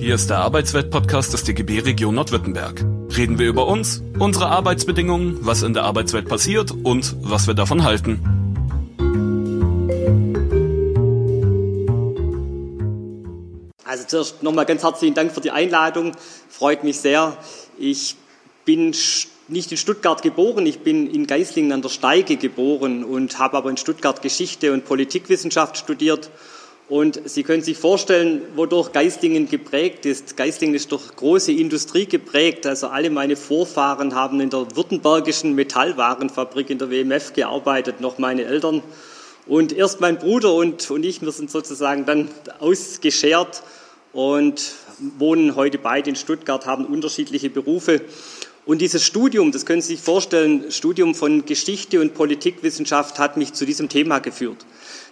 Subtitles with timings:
[0.00, 2.82] Hier ist der Arbeitswelt-Podcast des DGB Region Nordwürttemberg.
[3.14, 7.84] Reden wir über uns, unsere Arbeitsbedingungen, was in der Arbeitswelt passiert und was wir davon
[7.84, 8.18] halten.
[13.84, 16.12] Also zuerst nochmal ganz herzlichen Dank für die Einladung.
[16.48, 17.36] Freut mich sehr.
[17.78, 18.16] Ich
[18.64, 18.94] bin
[19.48, 23.68] nicht in Stuttgart geboren, ich bin in Geislingen an der Steige geboren und habe aber
[23.68, 26.30] in Stuttgart Geschichte und Politikwissenschaft studiert.
[26.90, 30.36] Und Sie können sich vorstellen, wodurch Geislingen geprägt ist.
[30.36, 32.66] Geislingen ist durch große Industrie geprägt.
[32.66, 38.44] Also alle meine Vorfahren haben in der württembergischen Metallwarenfabrik in der WMF gearbeitet, noch meine
[38.44, 38.82] Eltern.
[39.46, 42.28] Und erst mein Bruder und, und ich, wir sind sozusagen dann
[42.58, 43.62] ausgeschert
[44.12, 44.72] und
[45.16, 48.00] wohnen heute beide in Stuttgart, haben unterschiedliche Berufe.
[48.66, 53.52] Und dieses Studium, das können Sie sich vorstellen, Studium von Geschichte und Politikwissenschaft hat mich
[53.52, 54.66] zu diesem Thema geführt.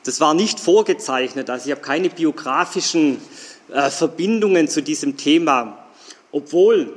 [0.04, 3.20] Das war nicht vorgezeichnet, also ich habe keine biografischen
[3.72, 5.86] äh, Verbindungen zu diesem Thema,
[6.32, 6.94] obwohl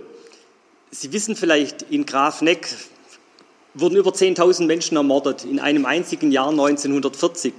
[0.93, 2.67] Sie wissen vielleicht, in Grafneck
[3.73, 7.53] wurden über 10.000 Menschen ermordet in einem einzigen Jahr 1940.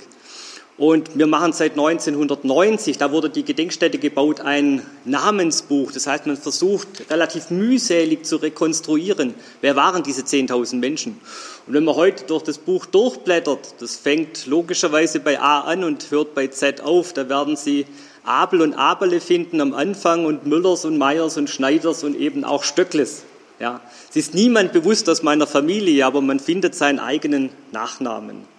[0.78, 5.92] Und wir machen seit 1990, da wurde die Gedenkstätte gebaut, ein Namensbuch.
[5.92, 11.20] Das heißt, man versucht relativ mühselig zu rekonstruieren, wer waren diese 10.000 Menschen.
[11.66, 16.10] Und wenn man heute durch das Buch durchblättert, das fängt logischerweise bei A an und
[16.10, 17.84] hört bei Z auf, da werden Sie
[18.24, 22.64] Abel und Abele finden am Anfang und Müllers und Meyers und Schneiders und eben auch
[22.64, 23.24] Stöckles.
[23.60, 28.51] Ja, es ist niemand bewusst aus meiner Familie, aber man findet seinen eigenen Nachnamen.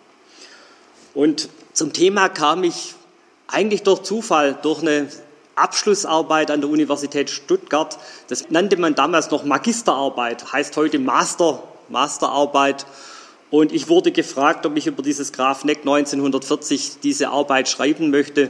[1.14, 2.96] Und zum Thema kam ich
[3.48, 5.08] eigentlich durch Zufall, durch eine
[5.56, 7.98] Abschlussarbeit an der Universität Stuttgart.
[8.28, 12.86] Das nannte man damals noch Magisterarbeit, heißt heute Master, Masterarbeit.
[13.52, 18.50] Und ich wurde gefragt, ob ich über dieses Graf Neck 1940 diese Arbeit schreiben möchte.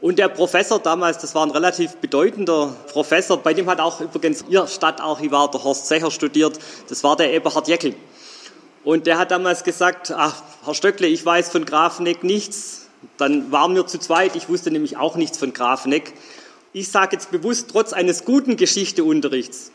[0.00, 4.44] Und der Professor damals, das war ein relativ bedeutender Professor, bei dem hat auch übrigens
[4.48, 6.58] Ihr Stadtarchivar, der Horst Secher, studiert.
[6.88, 7.94] Das war der Eberhard Jeckel.
[8.86, 12.86] Und der hat damals gesagt, ach, Herr Stöckle, ich weiß von Grafeneck nichts.
[13.16, 16.12] Dann waren wir zu zweit, ich wusste nämlich auch nichts von Grafeneck.
[16.72, 19.72] Ich sage jetzt bewusst, trotz eines guten Geschichteunterrichts,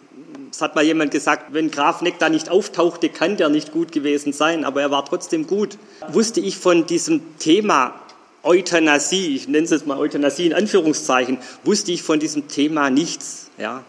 [0.50, 4.32] es hat mal jemand gesagt, wenn Grafeneck da nicht auftauchte, kann der nicht gut gewesen
[4.32, 5.78] sein, aber er war trotzdem gut,
[6.08, 7.96] wusste ich von diesem Thema
[8.44, 13.50] Euthanasie, ich nenne es jetzt mal Euthanasie in Anführungszeichen, wusste ich von diesem Thema nichts.
[13.58, 13.84] Ja.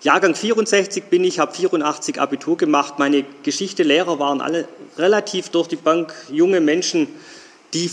[0.00, 3.00] Jahrgang 64 bin ich, habe 84 Abitur gemacht.
[3.00, 7.08] Meine Geschichtelehrer waren alle relativ durch die Bank junge Menschen,
[7.74, 7.90] die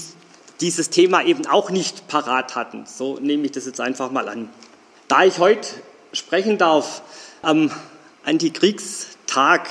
[0.61, 2.85] dieses Thema eben auch nicht parat hatten.
[2.85, 4.49] So nehme ich das jetzt einfach mal an.
[5.07, 5.67] Da ich heute
[6.13, 7.01] sprechen darf
[7.41, 7.71] am
[8.23, 9.67] Antikriegstag,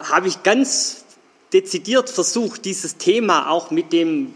[0.00, 1.04] habe ich ganz
[1.52, 4.32] dezidiert versucht, dieses Thema auch mit dem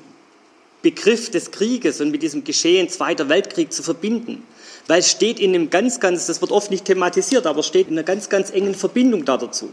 [0.83, 4.47] Begriff des Krieges und mit diesem Geschehen Zweiter Weltkrieg zu verbinden
[4.89, 7.95] weil es steht in einem ganz, ganz, das wird oft nicht thematisiert, aber steht in
[7.95, 9.71] einer ganz, ganz engen Verbindung da dazu.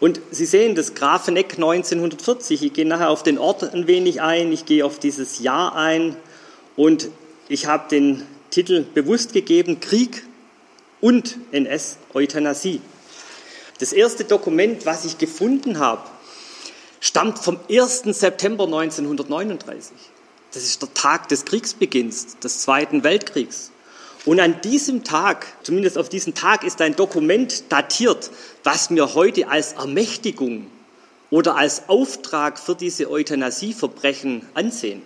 [0.00, 2.62] Und Sie sehen das Grafeneck 1940.
[2.62, 6.16] Ich gehe nachher auf den Ort ein wenig ein, ich gehe auf dieses Jahr ein
[6.76, 7.08] und
[7.48, 10.24] ich habe den Titel bewusst gegeben, Krieg
[11.00, 12.80] und NS, Euthanasie.
[13.78, 16.02] Das erste Dokument, was ich gefunden habe,
[17.00, 18.02] stammt vom 1.
[18.04, 19.92] September 1939.
[20.52, 23.71] Das ist der Tag des Kriegsbeginns, des Zweiten Weltkriegs.
[24.24, 28.30] Und an diesem Tag, zumindest auf diesen Tag, ist ein Dokument datiert,
[28.62, 30.68] was wir heute als Ermächtigung
[31.30, 35.02] oder als Auftrag für diese Euthanasieverbrechen ansehen.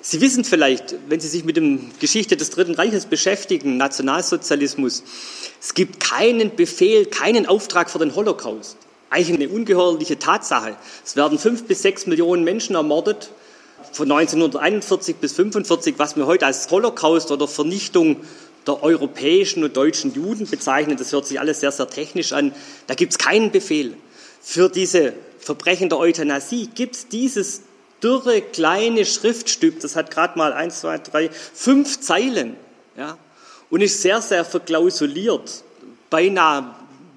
[0.00, 1.64] Sie wissen vielleicht, wenn Sie sich mit der
[1.98, 5.02] Geschichte des Dritten Reiches beschäftigen, Nationalsozialismus,
[5.60, 8.76] es gibt keinen Befehl, keinen Auftrag für den Holocaust.
[9.10, 10.76] Eigentlich eine ungeheuerliche Tatsache.
[11.04, 13.30] Es werden fünf bis sechs Millionen Menschen ermordet
[13.92, 18.16] von 1941 bis 1945, was wir heute als Holocaust oder Vernichtung
[18.66, 22.54] der europäischen und deutschen Juden bezeichnen, das hört sich alles sehr, sehr technisch an,
[22.86, 23.94] da gibt es keinen Befehl.
[24.40, 27.62] Für diese Verbrechen der Euthanasie gibt es dieses
[28.02, 32.56] dürre kleine Schriftstück, das hat gerade mal eins, zwei, drei, fünf Zeilen
[32.96, 33.16] ja,
[33.70, 35.64] und ist sehr, sehr verklausuliert,
[36.10, 36.74] beinahe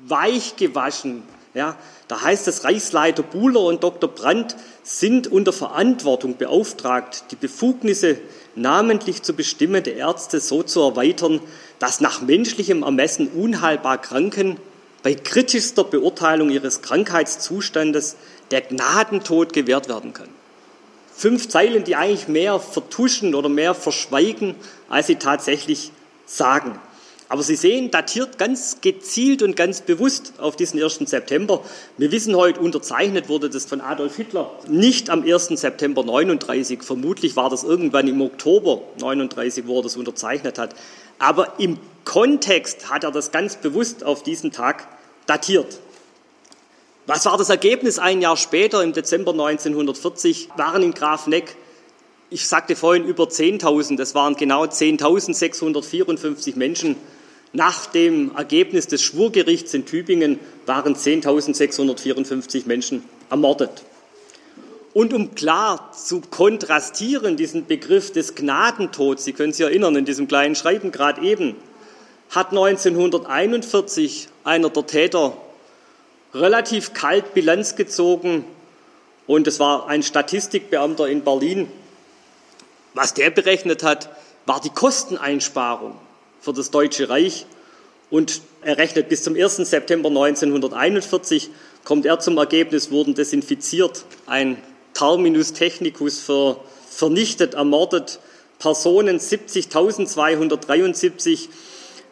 [0.07, 1.23] weich gewaschen.
[1.53, 1.75] Ja.
[2.11, 4.09] Da heißt es, Reichsleiter Buhler und Dr.
[4.09, 8.17] Brandt sind unter Verantwortung beauftragt, die Befugnisse
[8.53, 11.39] namentlich zu bestimmen der Ärzte so zu erweitern,
[11.79, 14.57] dass nach menschlichem Ermessen unheilbar Kranken
[15.03, 18.17] bei kritischster Beurteilung ihres Krankheitszustandes
[18.51, 20.27] der Gnadentod gewährt werden kann.
[21.15, 24.55] Fünf Zeilen, die eigentlich mehr vertuschen oder mehr verschweigen,
[24.89, 25.93] als sie tatsächlich
[26.25, 26.77] sagen.
[27.31, 30.95] Aber Sie sehen, datiert ganz gezielt und ganz bewusst auf diesen 1.
[31.05, 31.63] September.
[31.97, 35.47] Wir wissen heute, unterzeichnet wurde das von Adolf Hitler nicht am 1.
[35.47, 36.83] September 39.
[36.83, 40.75] Vermutlich war das irgendwann im Oktober 39, wo er das unterzeichnet hat.
[41.19, 44.89] Aber im Kontext hat er das ganz bewusst auf diesen Tag
[45.25, 45.79] datiert.
[47.07, 51.55] Was war das Ergebnis ein Jahr später, im Dezember 1940, waren in Grafneck
[52.33, 56.95] ich sagte vorhin über 10.000, das waren genau 10.654 Menschen.
[57.53, 63.83] Nach dem Ergebnis des Schwurgerichts in Tübingen waren 10.654 Menschen ermordet.
[64.93, 70.27] Und um klar zu kontrastieren, diesen Begriff des Gnadentods, Sie können sich erinnern, in diesem
[70.27, 71.55] kleinen Schreiben gerade eben,
[72.29, 75.35] hat 1941 einer der Täter
[76.33, 78.45] relativ kalt Bilanz gezogen.
[79.27, 81.67] Und es war ein Statistikbeamter in Berlin,
[82.93, 84.09] was der berechnet hat,
[84.45, 85.95] war die Kosteneinsparung
[86.41, 87.45] für das Deutsche Reich.
[88.09, 89.55] Und er rechnet bis zum 1.
[89.57, 91.49] September 1941,
[91.85, 94.57] kommt er zum Ergebnis, wurden desinfiziert, ein
[94.93, 96.57] Terminus technicus für
[96.89, 98.19] vernichtet, ermordet,
[98.59, 101.47] Personen 70.273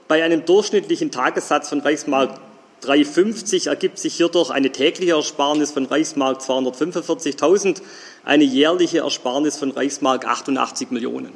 [0.07, 2.39] bei einem durchschnittlichen Tagessatz von Reichsmark
[2.81, 7.81] 350 ergibt sich hierdurch eine tägliche Ersparnis von Reichsmark 245.000,
[8.23, 11.33] eine jährliche Ersparnis von Reichsmark 88 Millionen.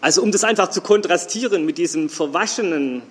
[0.00, 3.02] Also um das einfach zu kontrastieren mit diesem verwaschenen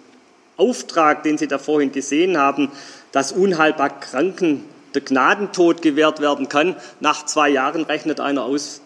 [0.57, 2.71] Auftrag, den Sie da vorhin gesehen haben,
[3.11, 8.81] dass unheilbar Kranken der Gnadentod gewährt werden kann, nach zwei Jahren rechnet einer aus,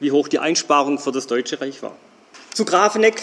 [0.00, 1.96] wie hoch die Einsparung für das Deutsche Reich war.
[2.54, 3.22] Zu Grafeneck,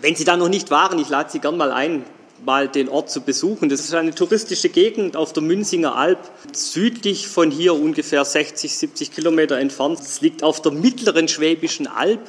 [0.00, 2.04] wenn Sie da noch nicht waren, ich lade Sie gern mal ein,
[2.44, 3.68] mal den Ort zu besuchen.
[3.68, 6.18] Das ist eine touristische Gegend auf der Münzinger Alb,
[6.52, 10.00] südlich von hier ungefähr 60, 70 Kilometer entfernt.
[10.00, 12.20] Es liegt auf der mittleren Schwäbischen Alb.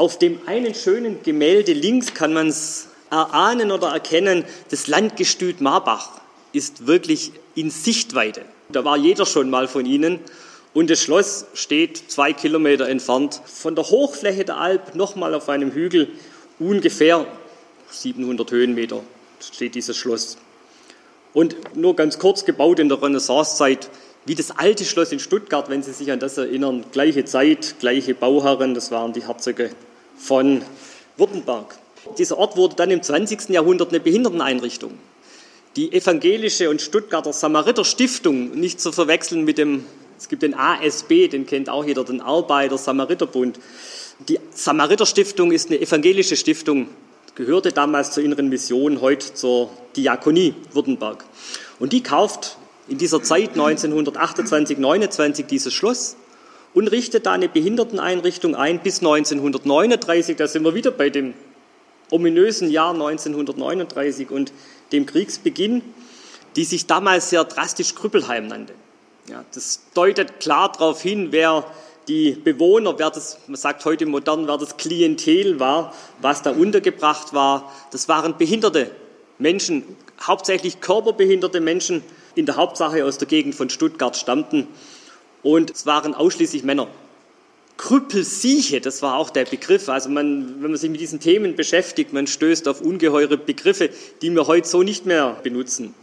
[0.00, 6.22] Auf dem einen schönen Gemälde links kann man es erahnen oder erkennen, das Landgestüt Marbach
[6.54, 8.46] ist wirklich in Sichtweite.
[8.70, 10.20] Da war jeder schon mal von Ihnen.
[10.72, 15.70] Und das Schloss steht zwei Kilometer entfernt von der Hochfläche der Alb, nochmal auf einem
[15.72, 16.08] Hügel,
[16.58, 17.26] ungefähr
[17.90, 19.02] 700 Höhenmeter
[19.38, 20.38] steht dieses Schloss.
[21.34, 23.90] Und nur ganz kurz gebaut in der Renaissancezeit,
[24.24, 28.14] wie das alte Schloss in Stuttgart, wenn Sie sich an das erinnern, gleiche Zeit, gleiche
[28.14, 29.72] Bauherren, das waren die Herzöge
[30.20, 30.62] von
[31.16, 31.78] Württemberg.
[32.18, 33.48] Dieser Ort wurde dann im 20.
[33.50, 34.92] Jahrhundert eine Behinderteneinrichtung.
[35.76, 39.84] Die evangelische und Stuttgarter Samariter Stiftung, nicht zu verwechseln mit dem,
[40.18, 43.58] es gibt den ASB, den kennt auch jeder, den Arbeiter Samariterbund.
[44.28, 46.88] Die Samariter Stiftung ist eine evangelische Stiftung,
[47.34, 51.24] gehörte damals zur inneren Mission, heute zur Diakonie Württemberg.
[51.78, 52.58] Und die kauft
[52.88, 56.16] in dieser Zeit 1928, 29 dieses Schloss
[56.74, 60.36] und richtet da eine Behinderteneinrichtung ein bis 1939.
[60.36, 61.34] Da sind wir wieder bei dem
[62.10, 64.52] ominösen Jahr 1939 und
[64.92, 65.82] dem Kriegsbeginn,
[66.56, 68.74] die sich damals sehr drastisch Krüppelheim nannte.
[69.28, 71.64] Ja, das deutet klar darauf hin, wer
[72.08, 77.32] die Bewohner, wer das, man sagt heute modern, wer das Klientel war, was da untergebracht
[77.32, 78.90] war, das waren behinderte
[79.38, 79.84] Menschen,
[80.20, 82.02] hauptsächlich körperbehinderte Menschen,
[82.34, 84.68] in der Hauptsache aus der Gegend von Stuttgart stammten.
[85.42, 86.88] Und es waren ausschließlich Männer.
[87.76, 89.88] Krüppelsieche, das war auch der Begriff.
[89.88, 93.88] Also man, wenn man sich mit diesen Themen beschäftigt, man stößt auf ungeheure Begriffe,
[94.20, 95.94] die wir heute so nicht mehr benutzen.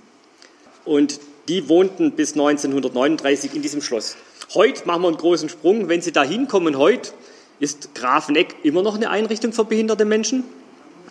[0.85, 4.17] Und die wohnten bis 1939 in diesem Schloss.
[4.53, 5.87] Heute machen wir einen großen Sprung.
[5.87, 7.11] Wenn Sie da hinkommen, heute
[7.59, 10.45] ist Grafeneck immer noch eine Einrichtung für behinderte Menschen.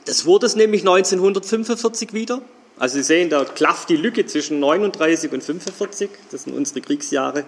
[0.05, 2.42] Das wurde es nämlich 1945 wieder.
[2.78, 6.11] Also Sie sehen, da klafft die Lücke zwischen 39 und 45.
[6.30, 7.45] Das sind unsere Kriegsjahre.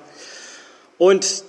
[0.99, 1.45] Und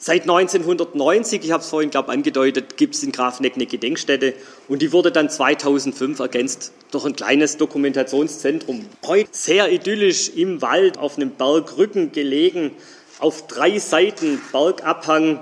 [0.00, 4.34] Seit 1990, ich habe es vorhin, glaube angedeutet, gibt es in Grafeneck eine Gedenkstätte
[4.68, 8.86] und die wurde dann 2005 ergänzt durch ein kleines Dokumentationszentrum.
[9.04, 12.70] Heute sehr idyllisch im Wald auf einem Bergrücken gelegen,
[13.18, 15.40] auf drei Seiten Bergabhang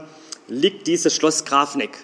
[0.48, 1.98] liegt dieses Schloss Grafeneck.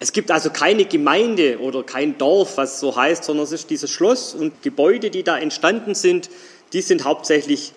[0.00, 3.90] Es gibt also keine Gemeinde oder kein Dorf, was so heißt, sondern es ist dieses
[3.90, 6.30] Schloss und Gebäude, die da entstanden sind,
[6.72, 7.74] die sind hauptsächlich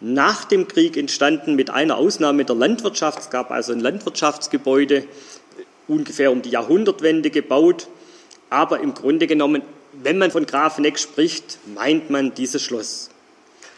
[0.00, 3.20] nach dem Krieg entstanden, mit einer Ausnahme der Landwirtschaft.
[3.20, 5.04] Es gab also ein Landwirtschaftsgebäude,
[5.88, 7.88] ungefähr um die Jahrhundertwende gebaut.
[8.48, 13.10] Aber im Grunde genommen, wenn man von Grafeneck spricht, meint man dieses Schloss.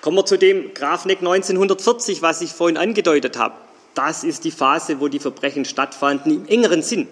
[0.00, 3.54] Kommen wir zu dem Grafeneck 1940, was ich vorhin angedeutet habe.
[3.94, 7.08] Das ist die Phase, wo die Verbrechen stattfanden, im engeren Sinn.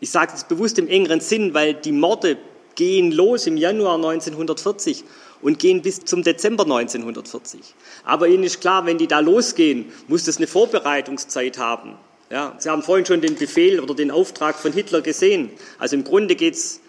[0.00, 2.36] Ich sage es bewusst im engeren Sinn, weil die Morde
[2.74, 5.04] gehen los im Januar 1940
[5.42, 7.60] und gehen bis zum Dezember 1940.
[8.04, 11.96] Aber Ihnen ist klar, wenn die da losgehen, muss das eine Vorbereitungszeit haben.
[12.30, 15.50] Ja, Sie haben vorhin schon den Befehl oder den Auftrag von Hitler gesehen.
[15.78, 16.80] Also im Grunde geht es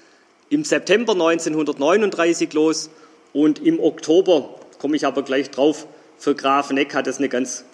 [0.50, 2.90] im September 1939 los
[3.34, 5.88] und im Oktober, komme ich aber gleich drauf,
[6.18, 7.66] für Grafeneck hat es eine ganz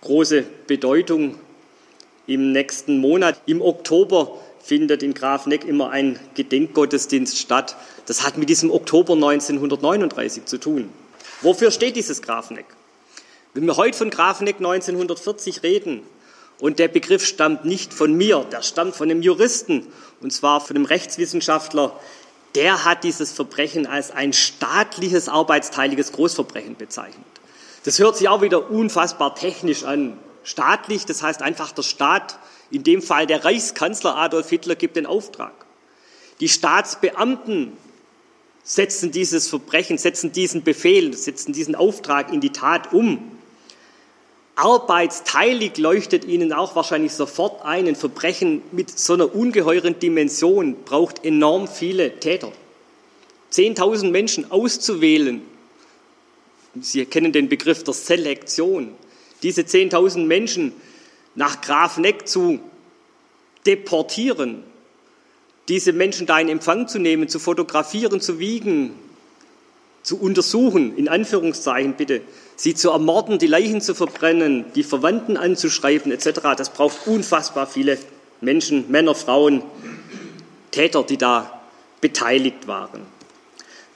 [0.00, 1.36] große Bedeutung.
[2.26, 7.76] Im nächsten Monat, im Oktober, findet in Grafeneck immer ein Gedenkgottesdienst statt.
[8.06, 10.90] Das hat mit diesem Oktober 1939 zu tun.
[11.42, 12.66] Wofür steht dieses Grafeneck?
[13.54, 16.02] Wenn wir heute von Grafeneck 1940 reden,
[16.60, 19.86] und der Begriff stammt nicht von mir, der stammt von einem Juristen,
[20.20, 21.98] und zwar von einem Rechtswissenschaftler,
[22.54, 27.24] der hat dieses Verbrechen als ein staatliches, arbeitsteiliges Großverbrechen bezeichnet.
[27.84, 30.18] Das hört sich auch wieder unfassbar technisch an.
[30.42, 32.38] Staatlich, das heißt einfach der Staat,
[32.70, 35.52] in dem Fall der Reichskanzler Adolf Hitler, gibt den Auftrag.
[36.40, 37.72] Die Staatsbeamten
[38.62, 43.38] setzen dieses Verbrechen, setzen diesen Befehl, setzen diesen Auftrag in die Tat um.
[44.54, 51.24] Arbeitsteilig leuchtet Ihnen auch wahrscheinlich sofort ein, ein Verbrechen mit so einer ungeheuren Dimension braucht
[51.24, 52.52] enorm viele Täter.
[53.48, 55.42] Zehntausend Menschen auszuwählen,
[56.80, 58.94] Sie kennen den Begriff der Selektion,
[59.42, 60.72] diese zehntausend Menschen
[61.34, 62.60] nach Grafneck zu
[63.66, 64.62] deportieren,
[65.68, 68.92] diese Menschen da in Empfang zu nehmen, zu fotografieren, zu wiegen,
[70.02, 72.22] zu untersuchen, in Anführungszeichen bitte,
[72.56, 76.40] sie zu ermorden, die Leichen zu verbrennen, die Verwandten anzuschreiben etc.
[76.56, 77.98] Das braucht unfassbar viele
[78.40, 79.62] Menschen, Männer, Frauen,
[80.70, 81.60] Täter, die da
[82.00, 83.02] beteiligt waren.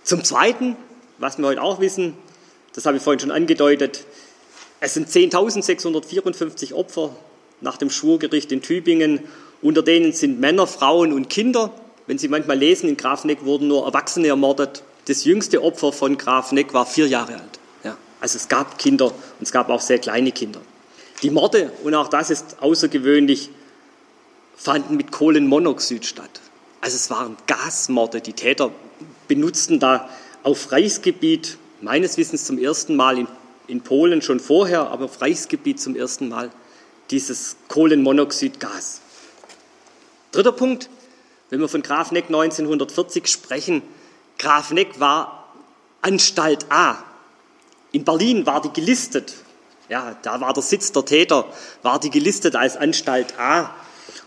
[0.03, 0.77] Zum Zweiten,
[1.19, 2.15] was wir heute auch wissen,
[2.75, 4.05] das habe ich vorhin schon angedeutet,
[4.85, 7.17] es sind 10.654 Opfer
[7.63, 9.21] nach dem Schwurgericht in Tübingen.
[9.63, 11.73] Unter denen sind Männer, Frauen und Kinder.
[12.07, 14.83] Wenn Sie manchmal lesen, in Grafneck wurden nur Erwachsene ermordet.
[15.07, 17.59] Das jüngste Opfer von Grafneck war vier Jahre alt.
[17.83, 20.61] Ja, also es gab Kinder und es gab auch sehr kleine Kinder.
[21.23, 23.49] Die Morde, und auch das ist außergewöhnlich,
[24.55, 26.41] fanden mit Kohlenmonoxid statt.
[26.83, 28.21] Also es waren Gasmorde.
[28.21, 28.71] Die Täter
[29.29, 30.11] benutzten da
[30.43, 33.29] auf Reichsgebiet meines Wissens zum ersten Mal in,
[33.67, 36.51] in Polen schon vorher, aber auf Reichsgebiet zum ersten Mal
[37.11, 39.01] dieses Kohlenmonoxidgas.
[40.33, 40.91] Dritter Punkt,
[41.51, 43.83] wenn wir von Grafneck 1940 sprechen,
[44.39, 45.53] Grafneck war
[46.03, 47.03] Anstalt A.
[47.93, 49.35] In Berlin war die gelistet,
[49.89, 51.47] ja, da war der Sitz der Täter,
[51.83, 53.75] war die gelistet als Anstalt A.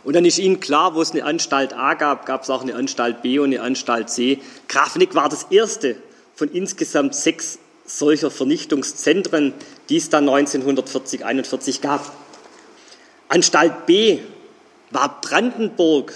[0.04, 2.76] Und dann ist Ihnen klar, wo es eine Anstalt A gab, gab es auch eine
[2.76, 4.40] Anstalt B und eine Anstalt C.
[4.70, 5.98] Grafneck war das erste
[6.36, 9.54] von insgesamt sechs solcher Vernichtungszentren,
[9.90, 12.12] die es dann 1940, 41 gab.
[13.30, 14.20] Anstalt B
[14.92, 16.14] war Brandenburg,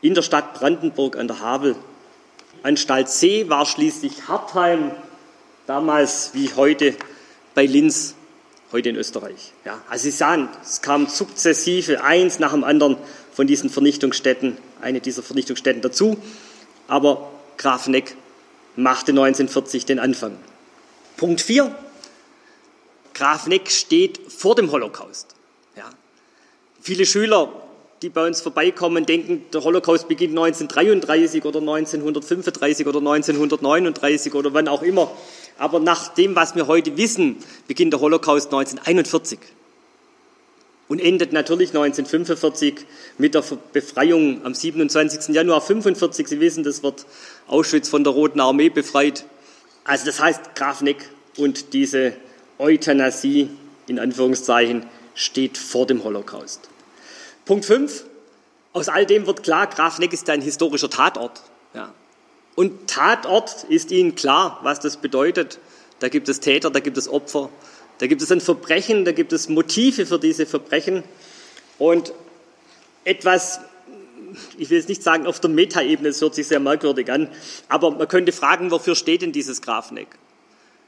[0.00, 1.76] in der Stadt Brandenburg an der Havel.
[2.62, 4.92] Anstalt C war schließlich Hartheim,
[5.66, 6.94] damals wie heute
[7.54, 8.14] bei Linz,
[8.70, 9.52] heute in Österreich.
[9.64, 12.96] Ja, also Sie sahen, es kam sukzessive eins nach dem anderen
[13.32, 16.16] von diesen Vernichtungsstätten, eine dieser Vernichtungsstätten dazu,
[16.86, 18.16] aber Grafeneck
[18.78, 20.36] machte 1940 den Anfang.
[21.16, 21.74] Punkt 4.
[23.14, 25.34] Grafeneck steht vor dem Holocaust.
[25.76, 25.90] Ja.
[26.80, 27.52] Viele Schüler
[28.02, 34.68] die bei uns vorbeikommen, denken, der Holocaust beginnt 1933 oder 1935 oder 1939 oder wann
[34.68, 35.10] auch immer.
[35.58, 39.40] Aber nach dem, was wir heute wissen, beginnt der Holocaust 1941
[40.88, 42.86] und endet natürlich 1945
[43.18, 45.34] mit der Befreiung am 27.
[45.34, 46.28] Januar 1945.
[46.28, 47.06] Sie wissen, das wird
[47.46, 49.24] Auschwitz von der Roten Armee befreit.
[49.84, 52.14] Also das heißt, Grafneck und diese
[52.58, 53.50] Euthanasie
[53.86, 56.68] in Anführungszeichen steht vor dem Holocaust.
[57.44, 58.04] Punkt 5.
[58.72, 61.42] Aus all dem wird klar, Grafneck ist ein historischer Tatort.
[61.74, 61.92] Ja.
[62.54, 65.58] Und Tatort ist Ihnen klar, was das bedeutet.
[66.00, 67.50] Da gibt es Täter, da gibt es Opfer,
[67.98, 71.02] da gibt es ein Verbrechen, da gibt es Motive für diese Verbrechen.
[71.78, 72.12] Und
[73.04, 73.60] etwas,
[74.56, 77.28] ich will jetzt nicht sagen auf der Metaebene, es hört sich sehr merkwürdig an,
[77.68, 80.08] aber man könnte fragen, wofür steht denn dieses Grafneck?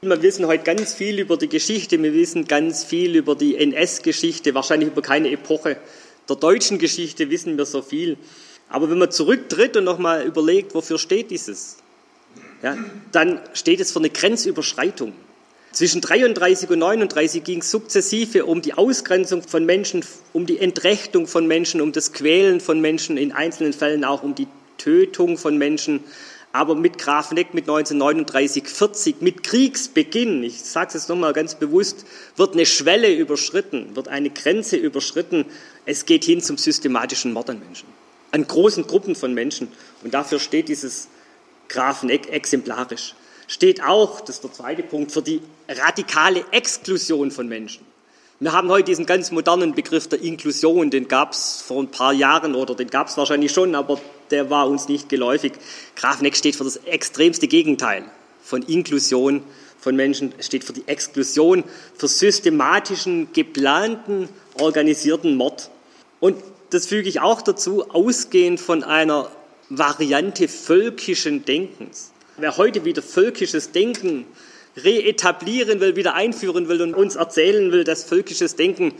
[0.03, 4.55] Wir wissen heute ganz viel über die Geschichte, wir wissen ganz viel über die NS-Geschichte,
[4.55, 5.77] wahrscheinlich über keine Epoche
[6.31, 8.17] der deutschen Geschichte wissen wir so viel.
[8.69, 11.79] Aber wenn man zurücktritt und nochmal überlegt, wofür steht dieses,
[12.63, 12.79] ja,
[13.11, 15.13] dann steht es für eine Grenzüberschreitung.
[15.73, 21.29] Zwischen 33 und 39 ging es sukzessive um die Ausgrenzung von Menschen, um die Entrechtung
[21.29, 24.49] von Menschen, um das Quälen von Menschen, in einzelnen Fällen auch um die
[24.79, 26.03] Tötung von Menschen.
[26.53, 32.05] Aber mit Grafeneck mit 1939, 40, mit Kriegsbeginn, ich sage es jetzt nochmal ganz bewusst,
[32.35, 35.45] wird eine Schwelle überschritten, wird eine Grenze überschritten.
[35.87, 37.87] Es geht hin zum systematischen Mord an Menschen,
[38.33, 39.69] an großen Gruppen von Menschen.
[40.03, 41.07] Und dafür steht dieses
[41.69, 43.15] Grafeneck exemplarisch.
[43.51, 47.85] Steht auch, das ist der zweite Punkt, für die radikale Exklusion von Menschen.
[48.39, 52.13] Wir haben heute diesen ganz modernen Begriff der Inklusion, den gab es vor ein paar
[52.13, 55.55] Jahren oder den gab es wahrscheinlich schon, aber der war uns nicht geläufig.
[55.97, 58.05] Grafneck steht für das extremste Gegenteil
[58.41, 59.43] von Inklusion
[59.81, 61.65] von Menschen, steht für die Exklusion,
[61.97, 64.29] für systematischen, geplanten,
[64.61, 65.73] organisierten Mord.
[66.21, 66.37] Und
[66.71, 69.29] das füge ich auch dazu, ausgehend von einer
[69.71, 72.13] Variante völkischen Denkens.
[72.41, 74.25] Wer heute wieder völkisches Denken
[74.77, 78.95] reetablieren will, wieder einführen will und uns erzählen will, dass völkisches Denken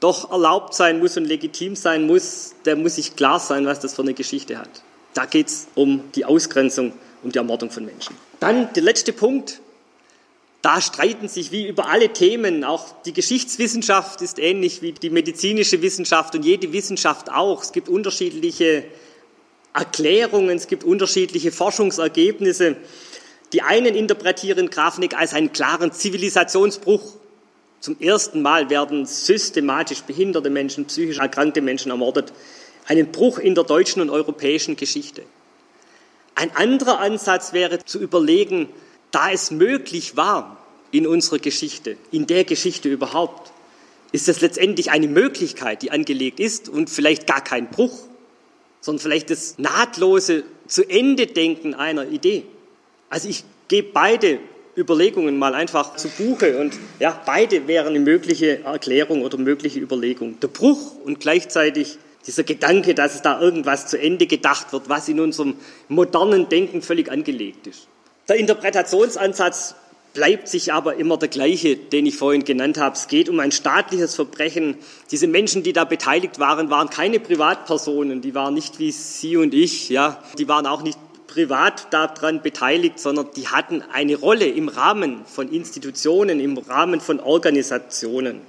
[0.00, 3.94] doch erlaubt sein muss und legitim sein muss, der muss sich klar sein, was das
[3.94, 4.82] für eine Geschichte hat.
[5.14, 6.92] Da geht es um die Ausgrenzung,
[7.22, 8.16] um die Ermordung von Menschen.
[8.40, 9.60] Dann der letzte Punkt.
[10.62, 15.80] Da streiten sich wie über alle Themen, auch die Geschichtswissenschaft ist ähnlich wie die medizinische
[15.80, 17.62] Wissenschaft und jede Wissenschaft auch.
[17.62, 18.84] Es gibt unterschiedliche
[19.72, 22.76] Erklärungen, es gibt unterschiedliche Forschungsergebnisse.
[23.52, 27.14] Die einen interpretieren Grafnik als einen klaren Zivilisationsbruch.
[27.80, 32.32] Zum ersten Mal werden systematisch behinderte Menschen, psychisch erkrankte Menschen ermordet.
[32.86, 35.22] Einen Bruch in der deutschen und europäischen Geschichte.
[36.34, 38.68] Ein anderer Ansatz wäre zu überlegen,
[39.10, 40.56] da es möglich war
[40.90, 43.52] in unserer Geschichte, in der Geschichte überhaupt,
[44.12, 48.09] ist es letztendlich eine Möglichkeit, die angelegt ist und vielleicht gar kein Bruch,
[48.80, 52.44] sondern vielleicht das nahtlose zu Ende denken einer Idee.
[53.08, 54.38] Also ich gebe beide
[54.76, 60.38] Überlegungen mal einfach zu Buche und ja, beide wären eine mögliche Erklärung oder mögliche Überlegung.
[60.40, 65.08] Der Bruch und gleichzeitig dieser Gedanke, dass es da irgendwas zu Ende gedacht wird, was
[65.08, 65.56] in unserem
[65.88, 67.88] modernen Denken völlig angelegt ist.
[68.28, 69.74] Der Interpretationsansatz
[70.12, 72.96] bleibt sich aber immer der gleiche, den ich vorhin genannt habe.
[72.96, 74.76] Es geht um ein staatliches Verbrechen.
[75.10, 78.20] Diese Menschen, die da beteiligt waren, waren keine Privatpersonen.
[78.20, 80.22] Die waren nicht wie Sie und ich, ja.
[80.38, 85.48] Die waren auch nicht privat daran beteiligt, sondern die hatten eine Rolle im Rahmen von
[85.48, 88.40] Institutionen, im Rahmen von Organisationen.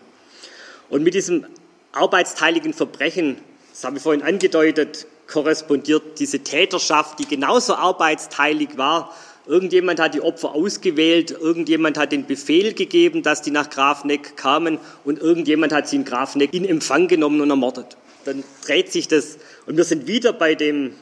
[0.90, 1.46] Und mit diesem
[1.92, 3.38] arbeitsteiligen Verbrechen,
[3.72, 9.16] das habe ich vorhin angedeutet, korrespondiert diese Täterschaft, die genauso arbeitsteilig war.
[9.48, 14.78] Irgendjemand hat die Opfer ausgewählt, irgendjemand hat den Befehl gegeben, dass die nach Grafneck kamen
[15.04, 17.98] und irgendjemand hat sie in Grafneck in Empfang genommen und ermordet.
[18.26, 20.94] Dann dreht sich das und wir sind wieder bei dem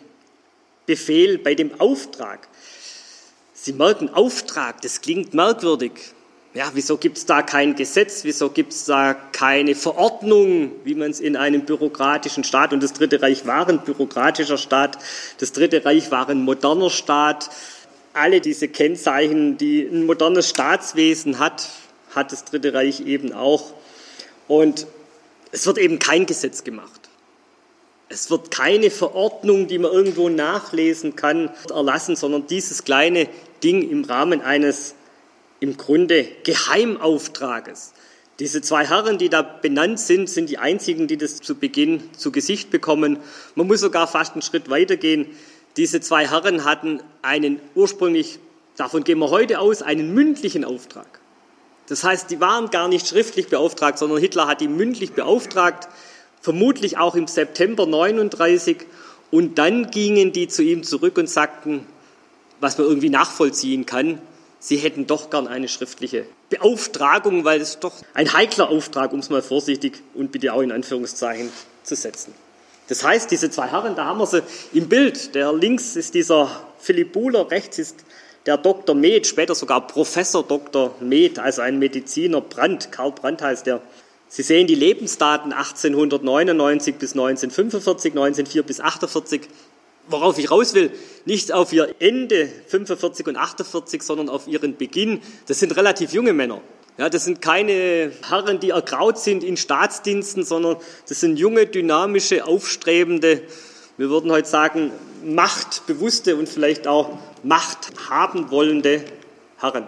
[0.86, 2.48] Befehl, bei dem Auftrag.
[3.53, 5.91] Sie merken, Auftrag, das klingt merkwürdig.
[6.56, 8.23] Ja, wieso gibt es da kein Gesetz?
[8.23, 12.93] Wieso gibt es da keine Verordnung, wie man es in einem bürokratischen Staat, und das
[12.93, 14.97] Dritte Reich war ein bürokratischer Staat,
[15.38, 17.52] das Dritte Reich war ein moderner Staat.
[18.13, 21.69] Alle diese Kennzeichen, die ein modernes Staatswesen hat,
[22.12, 23.74] hat das Dritte Reich eben auch.
[24.48, 24.88] Und
[25.52, 27.10] es wird eben kein Gesetz gemacht.
[28.10, 33.28] Es wird keine Verordnung, die man irgendwo nachlesen kann, erlassen, sondern dieses kleine
[33.63, 34.95] Ding im Rahmen eines
[35.60, 37.93] im Grunde Geheimauftrages.
[38.39, 42.32] Diese zwei Herren, die da benannt sind, sind die einzigen, die das zu Beginn zu
[42.32, 43.19] Gesicht bekommen.
[43.56, 45.28] Man muss sogar fast einen Schritt weitergehen.
[45.77, 48.39] Diese zwei Herren hatten einen ursprünglich,
[48.75, 51.19] davon gehen wir heute aus, einen mündlichen Auftrag.
[51.88, 55.88] Das heißt, die waren gar nicht schriftlich beauftragt, sondern Hitler hat die mündlich beauftragt,
[56.41, 58.77] vermutlich auch im September 39.
[59.32, 61.86] Und dann gingen die zu ihm zurück und sagten,
[62.60, 64.21] was man irgendwie nachvollziehen kann,
[64.60, 69.29] sie hätten doch gern eine schriftliche Beauftragung, weil es doch ein heikler Auftrag, um es
[69.29, 71.51] mal vorsichtig und bitte auch in Anführungszeichen
[71.84, 72.34] zu setzen.
[72.89, 74.41] Das heißt, diese zwei Herren, da haben wir sie
[74.73, 75.36] im Bild.
[75.36, 76.49] Der links ist dieser
[76.80, 78.04] Philipp Buhler, rechts ist
[78.47, 78.95] der Dr.
[78.95, 80.95] Med, später sogar Professor Dr.
[80.99, 83.82] Med, also ein Mediziner, Brandt, Karl Brandt heißt der.
[84.28, 89.41] Sie sehen die Lebensdaten 1899 bis 1945, 1904 bis 48.
[90.08, 90.91] Worauf ich raus will,
[91.25, 95.21] nicht auf ihr Ende 45 und 48, sondern auf ihren Beginn.
[95.47, 96.62] Das sind relativ junge Männer.
[96.99, 102.45] Ja, das sind keine Herren, die ergraut sind in Staatsdiensten, sondern das sind junge, dynamische,
[102.45, 103.41] aufstrebende,
[103.97, 104.91] wir würden heute sagen,
[105.23, 109.03] machtbewusste und vielleicht auch Macht haben wollende
[109.57, 109.88] Herren.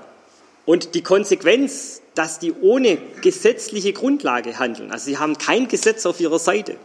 [0.66, 4.92] Und die Konsequenz dass die ohne gesetzliche Grundlage handeln.
[4.92, 6.76] Also sie haben kein Gesetz auf ihrer Seite.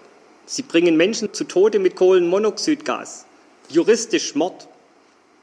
[0.47, 3.27] Sie bringen Menschen zu Tode mit Kohlenmonoxidgas.
[3.69, 4.69] Juristisch Mord.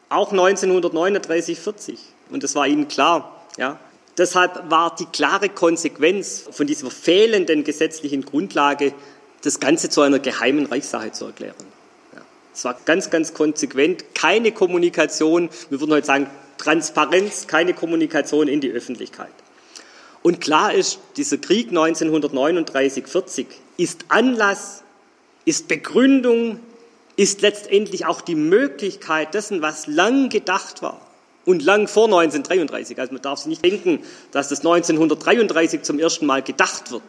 [0.09, 1.99] Auch 1939, 40.
[2.29, 3.45] Und das war ihnen klar.
[3.57, 3.79] Ja.
[4.17, 8.93] Deshalb war die klare Konsequenz von dieser fehlenden gesetzlichen Grundlage,
[9.41, 11.55] das Ganze zu einer geheimen Reichssache zu erklären.
[12.13, 12.21] Ja.
[12.53, 14.13] Es war ganz, ganz konsequent.
[14.13, 19.33] Keine Kommunikation, wir würden heute sagen Transparenz, keine Kommunikation in die Öffentlichkeit.
[20.21, 24.83] Und klar ist, dieser Krieg 1939-40 ist Anlass,
[25.43, 26.59] ist Begründung,
[27.17, 31.01] ist letztendlich auch die Möglichkeit dessen, was lang gedacht war,
[31.45, 32.99] und lang vor 1933.
[32.99, 33.99] Also man darf sich nicht denken,
[34.31, 37.03] dass das 1933 zum ersten Mal gedacht wird,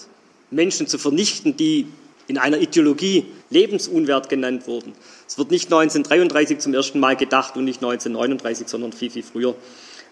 [0.50, 1.86] Menschen zu vernichten, die
[2.26, 4.94] in einer Ideologie lebensunwert genannt wurden.
[5.28, 9.54] Es wird nicht 1933 zum ersten Mal gedacht und nicht 1939, sondern viel, viel früher.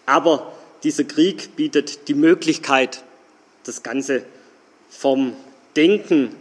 [0.05, 0.53] Aber
[0.85, 3.03] dieser Krieg bietet die Möglichkeit,
[3.65, 4.25] das Ganze
[4.91, 5.33] vom
[5.77, 6.35] Denken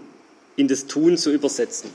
[0.56, 1.89] in das Tun zu übersetzen.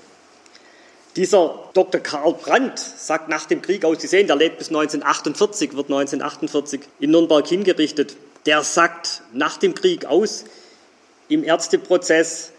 [1.17, 2.01] Dieser Dr.
[2.03, 6.83] Karl Brandt sagt nach dem Krieg aus, Sie sehen, der lebt bis 1948, wird 1948
[7.01, 8.17] in Nürnberg hingerichtet.
[8.45, 10.45] Der sagt nach dem Krieg aus
[11.29, 12.53] im Ärzteprozess,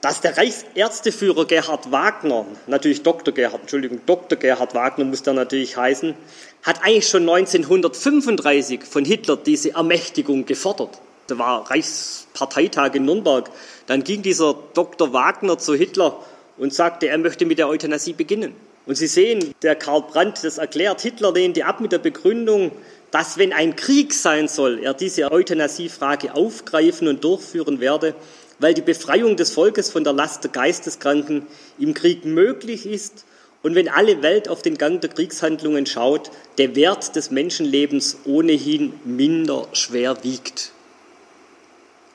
[0.00, 3.34] dass der Reichsärzteführer Gerhard Wagner, natürlich Dr.
[3.34, 4.38] Gerhard, Entschuldigung, Dr.
[4.38, 6.14] Gerhard Wagner muss da natürlich heißen,
[6.62, 10.98] hat eigentlich schon 1935 von Hitler diese Ermächtigung gefordert.
[11.26, 13.50] Da war Reichsparteitag in Nürnberg.
[13.86, 15.12] Dann ging dieser Dr.
[15.12, 16.16] Wagner zu Hitler
[16.58, 18.54] und sagte, er möchte mit der Euthanasie beginnen.
[18.86, 22.72] Und Sie sehen, der Karl Brandt das erklärt, Hitler lehnte ab mit der Begründung,
[23.10, 28.14] dass wenn ein Krieg sein soll, er diese Euthanasiefrage aufgreifen und durchführen werde,
[28.58, 31.46] weil die Befreiung des Volkes von der Last der Geisteskranken
[31.78, 33.24] im Krieg möglich ist
[33.62, 38.94] und wenn alle Welt auf den Gang der Kriegshandlungen schaut, der Wert des Menschenlebens ohnehin
[39.04, 40.72] minder schwer wiegt.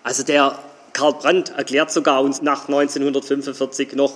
[0.03, 0.57] Also der
[0.93, 4.13] Karl Brandt erklärt sogar uns nach 1945 noch,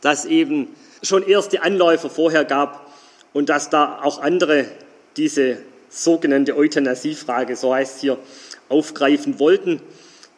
[0.00, 0.68] dass eben
[1.02, 2.90] schon erste Anläufe vorher gab
[3.32, 4.66] und dass da auch andere
[5.16, 5.58] diese
[5.90, 8.18] sogenannte Euthanasiefrage, so heißt es hier,
[8.68, 9.80] aufgreifen wollten.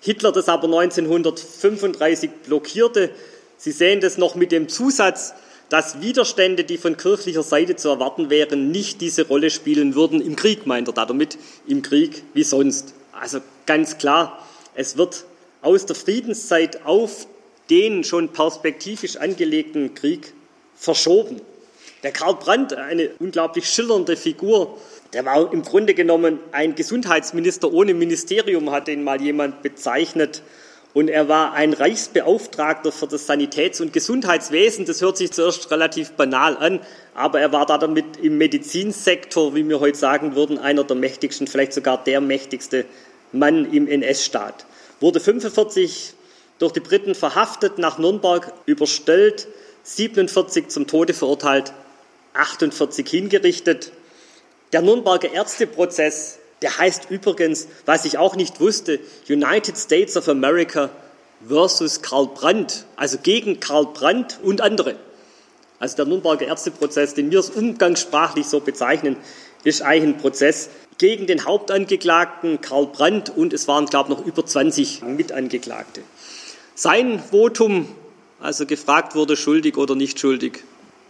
[0.01, 3.11] Hitler das aber 1935 blockierte.
[3.57, 5.35] Sie sehen das noch mit dem Zusatz,
[5.69, 10.37] dass Widerstände, die von kirchlicher Seite zu erwarten wären, nicht diese Rolle spielen würden im
[10.37, 12.95] Krieg, meint er damit, im Krieg wie sonst.
[13.13, 15.25] Also ganz klar, es wird
[15.67, 17.27] aus der Friedenszeit auf
[17.71, 20.33] den schon perspektivisch angelegten Krieg
[20.77, 21.41] verschoben.
[22.05, 24.79] Der Karl Brandt, eine unglaublich schillernde Figur,
[25.13, 30.43] der war im Grunde genommen ein Gesundheitsminister ohne Ministerium, hat den mal jemand bezeichnet.
[30.95, 34.87] Und er war ein Reichsbeauftragter für das Sanitäts- und Gesundheitswesen.
[34.87, 36.81] Das hört sich zuerst relativ banal an,
[37.15, 41.49] aber er war da damit im Medizinsektor, wie wir heute sagen würden, einer der mächtigsten,
[41.49, 42.85] vielleicht sogar der mächtigste
[43.33, 44.65] Mann im NS-Staat
[45.01, 46.15] wurde 45
[46.59, 49.47] durch die Briten verhaftet, nach Nürnberg überstellt,
[49.83, 51.73] 47 zum Tode verurteilt,
[52.35, 53.93] 48 hingerichtet.
[54.73, 60.91] Der Nürnberger Ärzteprozess, der heißt übrigens, was ich auch nicht wusste, United States of America
[61.47, 64.97] versus Karl Brandt, also gegen Karl Brandt und andere.
[65.79, 69.17] Also der Nürnberger Ärzteprozess, den wir es umgangssprachlich so bezeichnen,
[69.63, 74.27] ist eigentlich ein Prozess gegen den Hauptangeklagten Karl Brandt und es waren, glaube ich, noch
[74.27, 76.03] über 20 Mitangeklagte.
[76.75, 77.89] Sein Votum,
[78.41, 80.65] also gefragt wurde, schuldig oder nicht schuldig,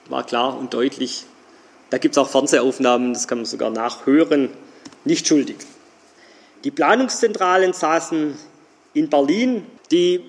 [0.08, 1.24] war klar und deutlich.
[1.90, 4.50] Da gibt es auch Fernsehaufnahmen, das kann man sogar nachhören,
[5.04, 5.56] nicht schuldig.
[6.64, 8.34] Die Planungszentralen saßen
[8.94, 9.64] in Berlin.
[9.90, 10.20] Die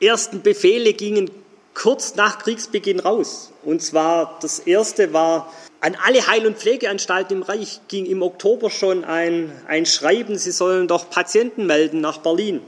[0.00, 1.30] ersten Befehle gingen
[1.72, 3.52] kurz nach Kriegsbeginn raus.
[3.64, 8.70] Und zwar das erste war an alle Heil- und Pflegeanstalten im Reich ging im Oktober
[8.70, 12.60] schon ein, ein Schreiben, sie sollen doch Patienten melden nach Berlin.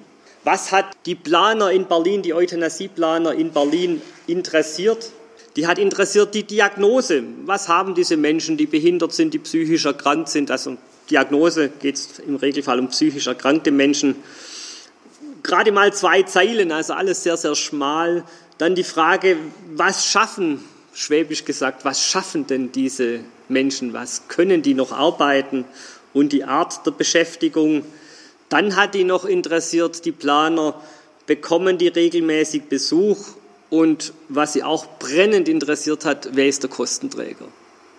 [0.45, 5.11] Was hat die Planer in Berlin, die Euthanasieplaner in Berlin interessiert?
[5.57, 7.25] Die hat interessiert die Diagnose.
[7.45, 10.51] Was haben diese Menschen, die behindert sind, die psychisch erkrankt sind?
[10.51, 10.77] Also
[11.11, 14.17] Diagnose geht es im Regelfall um psychisch erkrankte Menschen.
[15.43, 18.25] Gerade mal zwei Zeilen, also alles sehr, sehr schmal.
[18.59, 19.37] Dann die Frage,
[19.75, 25.65] was schaffen schwäbisch gesagt, was schaffen denn diese Menschen, was können die noch arbeiten
[26.13, 27.85] und die Art der Beschäftigung.
[28.49, 30.81] Dann hat die noch interessiert, die Planer,
[31.27, 33.19] bekommen die regelmäßig Besuch
[33.71, 37.47] und was sie auch brennend interessiert hat, wer ist der Kostenträger?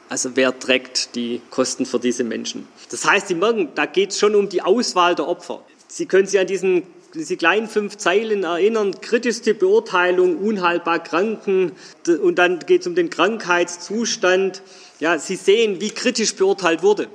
[0.10, 2.68] Also wer trägt die Kosten für diese Menschen?
[2.90, 5.64] Das heißt, Sie merken, da geht es schon um die Auswahl der Opfer.
[5.88, 11.72] Sie können sich an diesen diese kleinen fünf Zeilen erinnern, kritischste Beurteilung, unheilbar Kranken
[12.08, 14.62] und dann geht es um den Krankheitszustand.
[15.00, 17.08] Ja, Sie sehen, wie kritisch beurteilt wurde.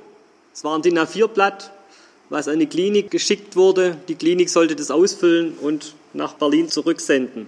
[0.53, 1.71] Es war ein DIN A4-Blatt,
[2.29, 3.97] was an die Klinik geschickt wurde.
[4.07, 7.47] Die Klinik sollte das ausfüllen und nach Berlin zurücksenden.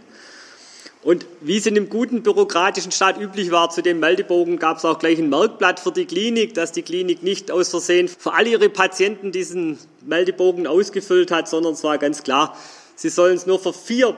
[1.08, 4.84] Und wie es in dem guten bürokratischen Staat üblich war, zu dem Meldebogen gab es
[4.84, 8.50] auch gleich ein Merkblatt für die Klinik, dass die Klinik nicht aus Versehen für alle
[8.50, 12.58] ihre Patienten diesen Meldebogen ausgefüllt hat, sondern es war ganz klar,
[12.98, 14.18] sie sollen es nur für vier,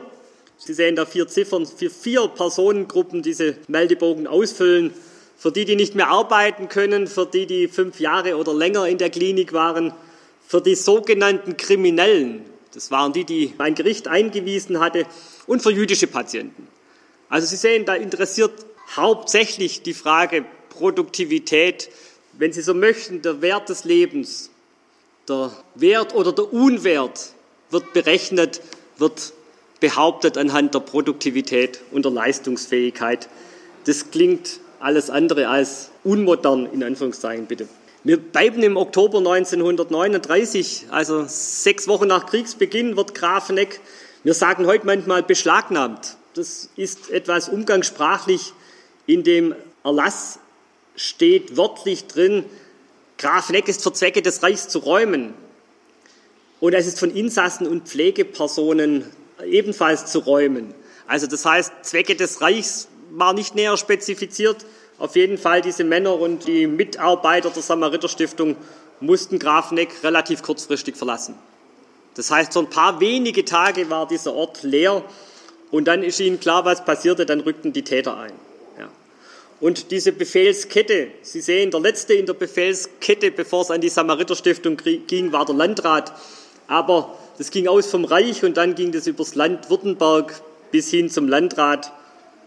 [0.58, 4.92] Sie sehen da vier Ziffern, für vier Personengruppen diese Meldebogen ausfüllen.
[5.38, 8.98] Für die, die nicht mehr arbeiten können, für die, die fünf Jahre oder länger in
[8.98, 9.94] der Klinik waren,
[10.48, 15.06] für die sogenannten Kriminellen, das waren die, die ein Gericht eingewiesen hatte,
[15.46, 16.68] und für jüdische Patienten.
[17.30, 18.52] Also Sie sehen, da interessiert
[18.96, 21.90] hauptsächlich die Frage Produktivität,
[22.34, 24.50] wenn Sie so möchten, der Wert des Lebens,
[25.28, 27.34] der Wert oder der Unwert
[27.70, 28.62] wird berechnet,
[28.98, 29.34] wird
[29.80, 33.30] behauptet anhand der Produktivität und der Leistungsfähigkeit.
[33.86, 37.68] Das klingt alles andere als unmodern, in Anführungszeichen bitte.
[38.04, 43.82] Wir bleiben im Oktober 1939, also sechs Wochen nach Kriegsbeginn, wird Grafeneck,
[44.24, 46.18] wir sagen heute manchmal beschlagnahmt.
[46.40, 48.54] Das ist etwas umgangssprachlich.
[49.06, 50.40] In dem Erlass
[50.96, 52.46] steht wörtlich drin,
[53.18, 55.34] Grafeneck ist für Zwecke des Reichs zu räumen.
[56.62, 59.04] Und es ist von Insassen und Pflegepersonen
[59.46, 60.74] ebenfalls zu räumen.
[61.08, 64.66] Also das heißt, Zwecke des Reichs war nicht näher spezifiziert.
[64.98, 68.56] Auf jeden Fall diese Männer und die Mitarbeiter der Samariterstiftung
[69.02, 71.36] mussten Grafneck relativ kurzfristig verlassen.
[72.16, 75.04] Das heißt, so ein paar wenige Tage war dieser Ort leer
[75.72, 78.34] und dann ist ihnen klar, was passierte, dann rückten die Täter ein.
[78.78, 78.90] Ja.
[79.60, 84.78] Und diese Befehlskette, Sie sehen, der letzte in der Befehlskette, bevor es an die Samariterstiftung
[84.78, 86.14] ging, war der Landrat.
[86.68, 91.10] Aber das ging aus vom Reich und dann ging das übers Land Württemberg bis hin
[91.10, 91.92] zum Landrat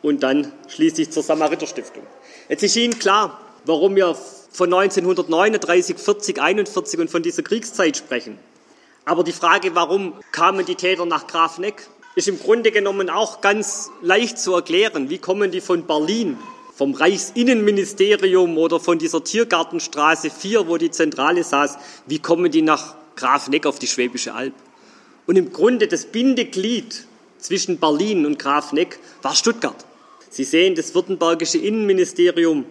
[0.02, 2.02] und dann schließlich zur Samariterstiftung.
[2.48, 4.16] Jetzt ist Ihnen klar, warum wir
[4.50, 8.38] von 1939, 40, 41 und von dieser Kriegszeit sprechen.
[9.04, 13.90] Aber die Frage, warum kamen die Täter nach Grafneck, ist im Grunde genommen auch ganz
[14.02, 15.08] leicht zu erklären.
[15.08, 16.36] Wie kommen die von Berlin,
[16.74, 22.94] vom Reichsinnenministerium oder von dieser Tiergartenstraße 4, wo die Zentrale saß, wie kommen die nach
[23.16, 24.54] Grafneck auf die Schwäbische Alb?
[25.26, 27.06] Und im Grunde das Bindeglied
[27.38, 29.84] zwischen Berlin und Grafneck war Stuttgart.
[30.28, 32.64] Sie sehen das württembergische Innenministerium.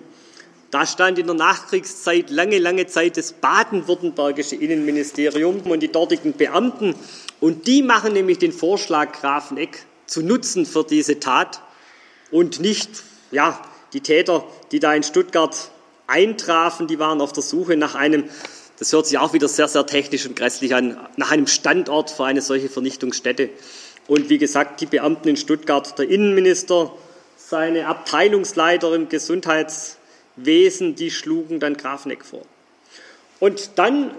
[0.72, 6.96] Da stand in der Nachkriegszeit lange, lange Zeit das baden-württembergische Innenministerium und die dortigen Beamten.
[7.42, 11.62] Und die machen nämlich den Vorschlag, Grafeneck zu nutzen für diese Tat
[12.32, 15.72] und nicht, ja, die Täter, die da in Stuttgart
[16.08, 18.30] eintrafen, die waren auf der Suche nach einem
[18.82, 22.26] das hört sich auch wieder sehr, sehr technisch und grässlich an, nach einem Standort für
[22.26, 23.52] eine solche Vernichtungsstätte.
[24.08, 26.92] Und wie gesagt, die Beamten in Stuttgart, der Innenminister,
[27.38, 32.42] seine Abteilungsleiter im Gesundheitswesen, die schlugen dann Grafneck vor.
[33.40, 34.10] Und dann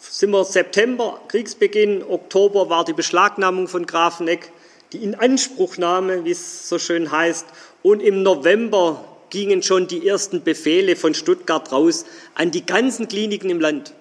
[0.00, 4.50] sind wir September, Kriegsbeginn, Oktober war die Beschlagnahmung von Grafeneck,
[4.92, 7.46] die Inanspruchnahme, wie es so schön heißt,
[7.82, 13.50] und im November gingen schon die ersten Befehle von Stuttgart raus an die ganzen Kliniken
[13.50, 13.92] im Land.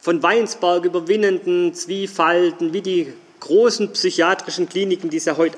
[0.00, 5.56] Von Weinsberg über Winnenden, Zwiefalten, wie die großen psychiatrischen Kliniken, die es ja heute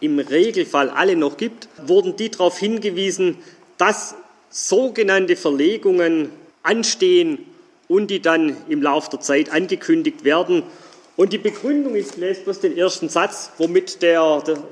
[0.00, 3.38] im Regelfall alle noch gibt, wurden die darauf hingewiesen,
[3.78, 4.14] dass
[4.50, 6.30] sogenannte Verlegungen
[6.62, 7.44] anstehen
[7.88, 10.62] und die dann im Laufe der Zeit angekündigt werden.
[11.16, 14.62] Und die Begründung ist, lese bloß den ersten Satz, womit der, der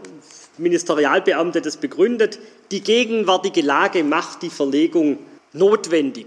[0.59, 2.39] Ministerialbeamte das begründet,
[2.71, 5.19] die gegenwärtige Lage macht die Verlegung
[5.53, 6.27] notwendig.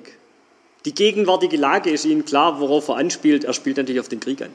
[0.86, 3.43] Die gegenwärtige Lage ist Ihnen klar, worauf er anspielt.
[3.43, 4.52] Er spielt natürlich auf den Krieg an.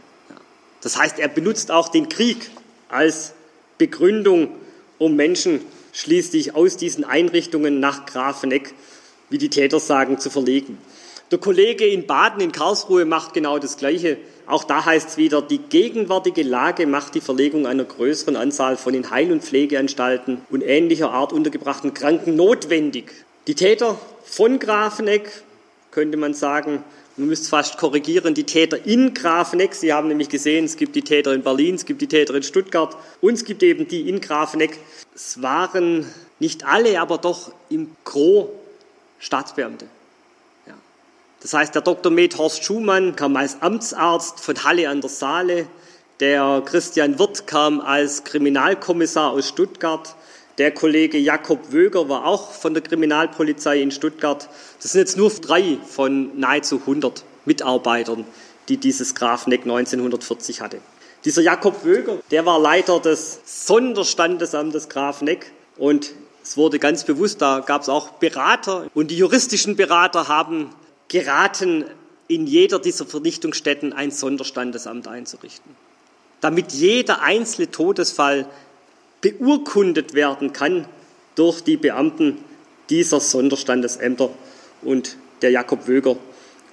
[0.80, 2.50] Das heißt, er benutzt auch den Krieg
[2.88, 3.32] als
[3.78, 4.48] Begründung,
[4.98, 5.60] um Menschen
[5.92, 8.74] schließlich aus diesen Einrichtungen nach Grafeneck,
[9.30, 10.78] wie die Täter sagen, zu verlegen.
[11.30, 14.18] Der Kollege in Baden, in Karlsruhe, macht genau das Gleiche.
[14.46, 18.92] Auch da heißt es wieder, die gegenwärtige Lage macht die Verlegung einer größeren Anzahl von
[18.92, 23.10] in Heil- und Pflegeanstalten und ähnlicher Art untergebrachten Kranken notwendig.
[23.46, 25.30] Die Täter von Grafeneck
[25.90, 26.84] könnte man sagen,
[27.16, 29.74] man müsste fast korrigieren, die Täter in Grafeneck.
[29.74, 32.42] Sie haben nämlich gesehen, es gibt die Täter in Berlin, es gibt die Täter in
[32.42, 34.78] Stuttgart und es gibt eben die in Grafeneck.
[35.14, 36.06] Es waren
[36.38, 38.52] nicht alle, aber doch im Gro
[39.20, 39.86] Staatsbeamte.
[41.44, 42.10] Das heißt, der Dr.
[42.10, 45.66] Med Horst Schumann kam als Amtsarzt von Halle an der Saale,
[46.18, 50.16] der Christian Wirth kam als Kriminalkommissar aus Stuttgart,
[50.56, 54.48] der Kollege Jakob Wöger war auch von der Kriminalpolizei in Stuttgart.
[54.80, 58.24] Das sind jetzt nur drei von nahezu 100 Mitarbeitern,
[58.70, 60.80] die dieses Grafneck 1940 hatte.
[61.26, 67.60] Dieser Jakob Wöger, der war Leiter des Sonderstandesamtes Grafneck und es wurde ganz bewusst, da
[67.60, 70.70] gab es auch Berater und die juristischen Berater haben
[71.08, 71.84] geraten,
[72.28, 75.76] in jeder dieser Vernichtungsstätten ein Sonderstandesamt einzurichten,
[76.40, 78.46] damit jeder einzelne Todesfall
[79.20, 80.86] beurkundet werden kann
[81.34, 82.38] durch die Beamten
[82.90, 84.30] dieser Sonderstandesämter.
[84.82, 86.16] Und der Jakob Wöger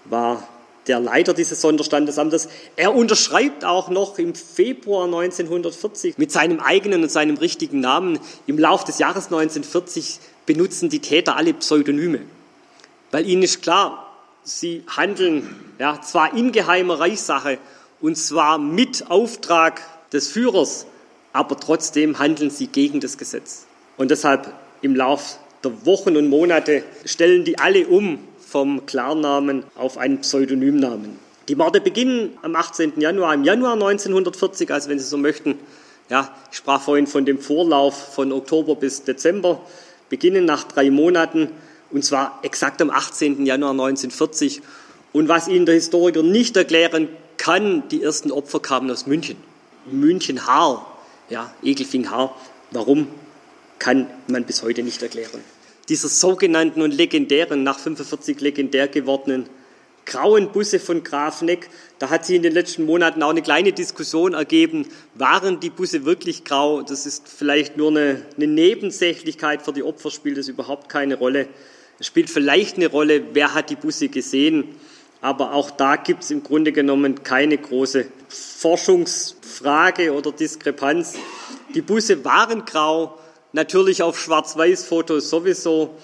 [0.06, 0.48] war
[0.88, 2.50] der Leiter dieses Sonderstandesamtes.
[2.76, 8.20] Er unterschreibt auch noch im Februar 1940 mit seinem eigenen und seinem richtigen Namen.
[8.48, 12.22] Im Lauf des Jahres 1940 benutzen die Täter alle Pseudonyme,
[13.12, 14.11] weil ihnen ist klar,
[14.44, 17.58] sie handeln ja, zwar in geheimer Reichssache
[18.02, 20.86] und zwar mit Auftrag des Führers,
[21.34, 23.66] aber trotzdem handeln sie gegen das Gesetz.
[23.98, 29.98] Und deshalb im Lauf der Wochen und Monate stellen die alle um vom Klarnamen auf
[29.98, 31.20] einen Pseudonymnamen.
[31.48, 33.00] Die Morde beginnen am 18.
[33.00, 35.58] Januar, im Januar 1940, also wenn Sie so möchten,
[36.10, 39.62] ja, ich sprach vorhin von dem Vorlauf von Oktober bis Dezember,
[40.10, 41.50] beginnen nach drei Monaten
[41.92, 43.46] und zwar exakt am 18.
[43.46, 44.62] Januar 1940.
[45.14, 49.38] Und was Ihnen der Historiker nicht erklären kann, die ersten Opfer kamen aus München.
[49.92, 50.86] München Haar,
[51.30, 52.36] ja, Egelfing Haar.
[52.72, 53.08] Warum,
[53.82, 55.42] kann man bis heute nicht erklären.
[55.90, 59.50] Dieser sogenannten und legendären, nach 45 legendär gewordenen
[60.06, 64.34] grauen Busse von Grafneck, da hat sich in den letzten Monaten auch eine kleine Diskussion
[64.34, 66.82] ergeben, waren die Busse wirklich grau?
[66.84, 71.48] Das ist vielleicht nur eine, eine Nebensächlichkeit, für die Opfer spielt es überhaupt keine Rolle.
[72.02, 74.76] Es spielt vielleicht eine Rolle, wer hat die Busse gesehen,
[75.22, 81.14] aber auch da gibt es im Grunde genommen keine große Forschungsfrage oder Diskrepanz.
[81.76, 83.20] Die Busse waren grau,
[83.54, 85.96] natürlich auf Schwarz-Weiß-Fotos sowieso.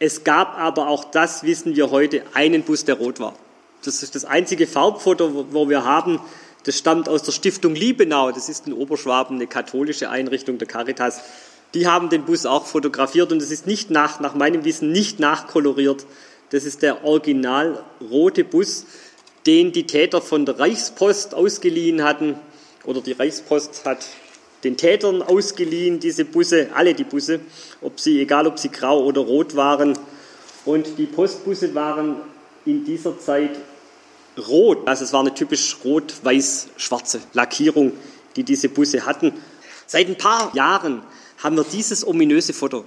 [0.00, 3.34] Es gab aber auch, das wissen wir heute, einen Bus, der rot war.
[3.86, 6.20] Das ist das einzige Farbfoto, wo wir haben.
[6.64, 8.32] Das stammt aus der Stiftung Liebenau.
[8.32, 11.22] Das ist in Oberschwaben eine katholische Einrichtung der Caritas.
[11.74, 15.20] Die haben den Bus auch fotografiert und es ist nicht nach, nach meinem Wissen nicht
[15.20, 16.06] nachkoloriert.
[16.50, 18.86] Das ist der original rote Bus,
[19.46, 22.36] den die Täter von der Reichspost ausgeliehen hatten.
[22.84, 24.06] Oder die Reichspost hat
[24.64, 27.40] den Tätern ausgeliehen, diese Busse, alle die Busse,
[27.80, 29.98] ob sie, egal ob sie grau oder rot waren.
[30.64, 32.16] Und die Postbusse waren
[32.64, 33.50] in dieser Zeit
[34.48, 34.86] rot.
[34.86, 37.92] Also es war eine typisch rot-weiß-schwarze Lackierung,
[38.34, 39.32] die diese Busse hatten.
[39.86, 41.02] Seit ein paar Jahren
[41.38, 42.84] haben wir dieses ominöse Foto.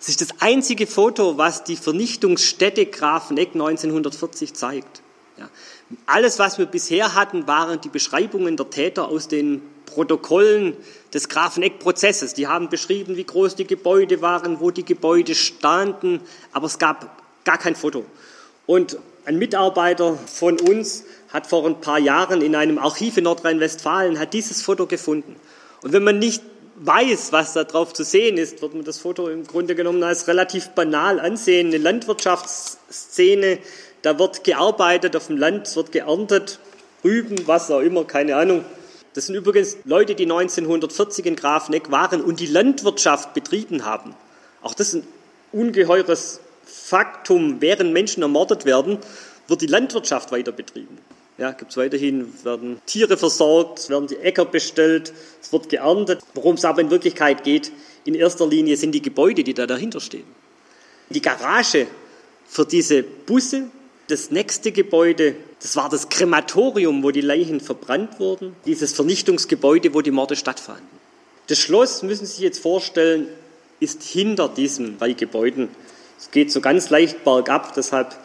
[0.00, 5.02] Es ist das einzige Foto, was die Vernichtungsstätte Grafeneck 1940 zeigt.
[5.38, 5.48] Ja.
[6.06, 10.76] Alles, was wir bisher hatten, waren die Beschreibungen der Täter aus den Protokollen
[11.14, 12.34] des Grafeneck-Prozesses.
[12.34, 16.20] Die haben beschrieben, wie groß die Gebäude waren, wo die Gebäude standen,
[16.52, 18.04] aber es gab gar kein Foto.
[18.66, 24.18] Und ein Mitarbeiter von uns hat vor ein paar Jahren in einem Archiv in Nordrhein-Westfalen
[24.32, 25.36] dieses Foto gefunden.
[25.82, 26.42] Und wenn man nicht
[26.78, 30.28] weiß, was da drauf zu sehen ist, wird man das Foto im Grunde genommen als
[30.28, 31.68] relativ banal ansehen.
[31.68, 33.58] Eine Landwirtschaftsszene,
[34.02, 36.58] da wird gearbeitet auf dem Land, es wird geerntet,
[37.02, 38.64] Rüben, was auch immer, keine Ahnung.
[39.14, 44.14] Das sind übrigens Leute, die 1940 in Grafneck waren und die Landwirtschaft betrieben haben.
[44.60, 45.06] Auch das ist ein
[45.52, 47.60] ungeheures Faktum.
[47.60, 48.98] Während Menschen ermordet werden,
[49.48, 50.98] wird die Landwirtschaft weiter betrieben.
[51.38, 56.20] Ja, gibt es weiterhin, werden Tiere versorgt, werden die Äcker bestellt, es wird geerntet.
[56.34, 57.72] Worum es aber in Wirklichkeit geht,
[58.04, 60.24] in erster Linie sind die Gebäude, die da dahinter stehen.
[61.10, 61.86] Die Garage
[62.46, 63.64] für diese Busse
[64.08, 70.00] das nächste Gebäude, das war das Krematorium, wo die Leichen verbrannt wurden, dieses Vernichtungsgebäude, wo
[70.00, 70.86] die Morde stattfanden.
[71.48, 73.28] Das Schloss, müssen Sie sich jetzt vorstellen,
[73.80, 75.68] ist hinter diesen drei Gebäuden.
[76.18, 78.16] Es geht so ganz leicht bergab, deshalb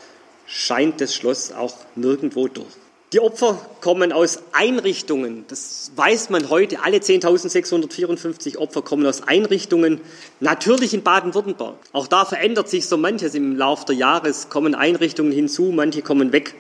[0.45, 2.67] scheint das Schloss auch nirgendwo durch.
[3.13, 10.00] Die Opfer kommen aus Einrichtungen, das weiß man heute, alle 10.654 Opfer kommen aus Einrichtungen,
[10.39, 11.76] natürlich in Baden-Württemberg.
[11.91, 16.02] Auch da verändert sich so manches im Laufe der Jahre, es kommen Einrichtungen hinzu, manche
[16.02, 16.56] kommen weg.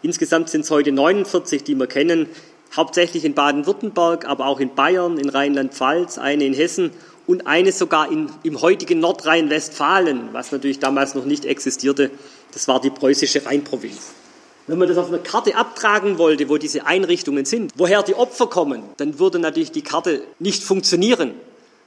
[0.00, 2.28] Insgesamt sind es heute 49, die wir kennen,
[2.76, 6.92] hauptsächlich in Baden-Württemberg, aber auch in Bayern, in Rheinland-Pfalz, eine in Hessen
[7.26, 12.12] und eine sogar in, im heutigen Nordrhein-Westfalen, was natürlich damals noch nicht existierte.
[12.52, 14.12] Das war die preußische Rheinprovinz.
[14.68, 18.46] Wenn man das auf einer Karte abtragen wollte, wo diese Einrichtungen sind, woher die Opfer
[18.48, 21.32] kommen, dann würde natürlich die Karte nicht funktionieren,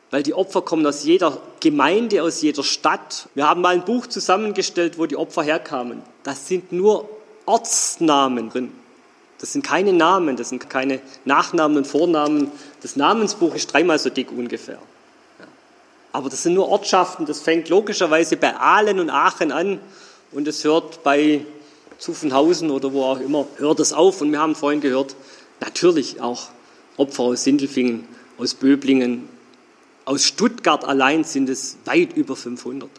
[0.10, 3.30] weil die Opfer kommen aus jeder Gemeinde, aus jeder Stadt.
[3.36, 6.02] Wir haben mal ein Buch zusammengestellt, wo die Opfer herkamen.
[6.24, 7.08] Das sind nur
[7.46, 8.72] Ortsnamen drin.
[9.38, 12.52] Das sind keine Namen, das sind keine Nachnamen und Vornamen.
[12.82, 14.80] Das Namensbuch ist dreimal so dick ungefähr.
[16.12, 19.80] Aber das sind nur Ortschaften, das fängt logischerweise bei Aalen und Aachen an
[20.32, 21.46] und es hört bei
[22.02, 24.22] Zuffenhausen oder wo auch immer, hört es auf.
[24.22, 25.16] Und wir haben vorhin gehört,
[25.60, 26.50] natürlich auch
[26.98, 29.30] Opfer aus Sindelfingen, aus Böblingen,
[30.04, 32.90] aus Stuttgart allein sind es weit über 500.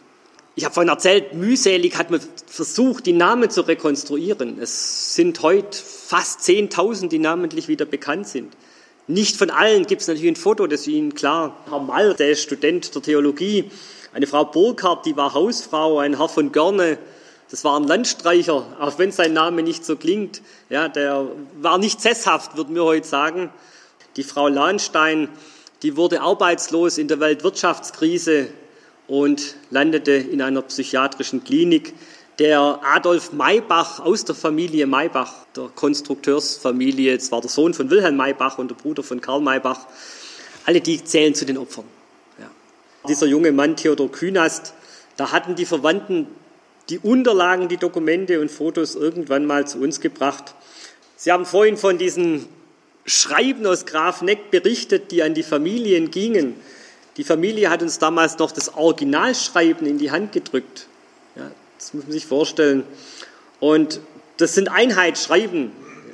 [0.55, 4.57] Ich habe vorhin erzählt, mühselig hat man versucht, die Namen zu rekonstruieren.
[4.61, 8.55] Es sind heute fast 10.000, die namentlich wieder bekannt sind.
[9.07, 11.57] Nicht von allen gibt es natürlich ein Foto, das ist Ihnen klar.
[11.67, 13.69] Herr Mall, der ist Student der Theologie.
[14.13, 15.99] Eine Frau Burkhardt, die war Hausfrau.
[15.99, 16.97] Ein Herr von Görne,
[17.53, 20.41] das war ein Landstreicher, auch wenn sein Name nicht so klingt.
[20.71, 21.27] Ja, der
[21.61, 23.51] war nicht sesshaft, würden wir heute sagen.
[24.15, 25.29] Die Frau Lahnstein,
[25.83, 28.47] die wurde arbeitslos in der Weltwirtschaftskrise
[29.05, 31.93] und landete in einer psychiatrischen Klinik.
[32.39, 38.17] Der Adolf Maybach aus der Familie Maybach, der Konstrukteursfamilie, das war der Sohn von Wilhelm
[38.17, 39.85] Maybach und der Bruder von Karl Maybach,
[40.65, 41.85] alle die zählen zu den Opfern.
[42.39, 42.49] Ja.
[43.07, 44.73] Dieser junge Mann Theodor Künast,
[45.17, 46.25] da hatten die Verwandten
[46.89, 50.53] die Unterlagen, die Dokumente und Fotos irgendwann mal zu uns gebracht.
[51.15, 52.47] Sie haben vorhin von diesen
[53.05, 56.55] Schreiben aus Grafneck berichtet, die an die Familien gingen.
[57.17, 60.87] Die Familie hat uns damals noch das Originalschreiben in die Hand gedrückt.
[61.35, 62.83] Ja, das muss man sich vorstellen.
[63.59, 63.99] Und
[64.37, 65.71] das sind Einheitsschreiben.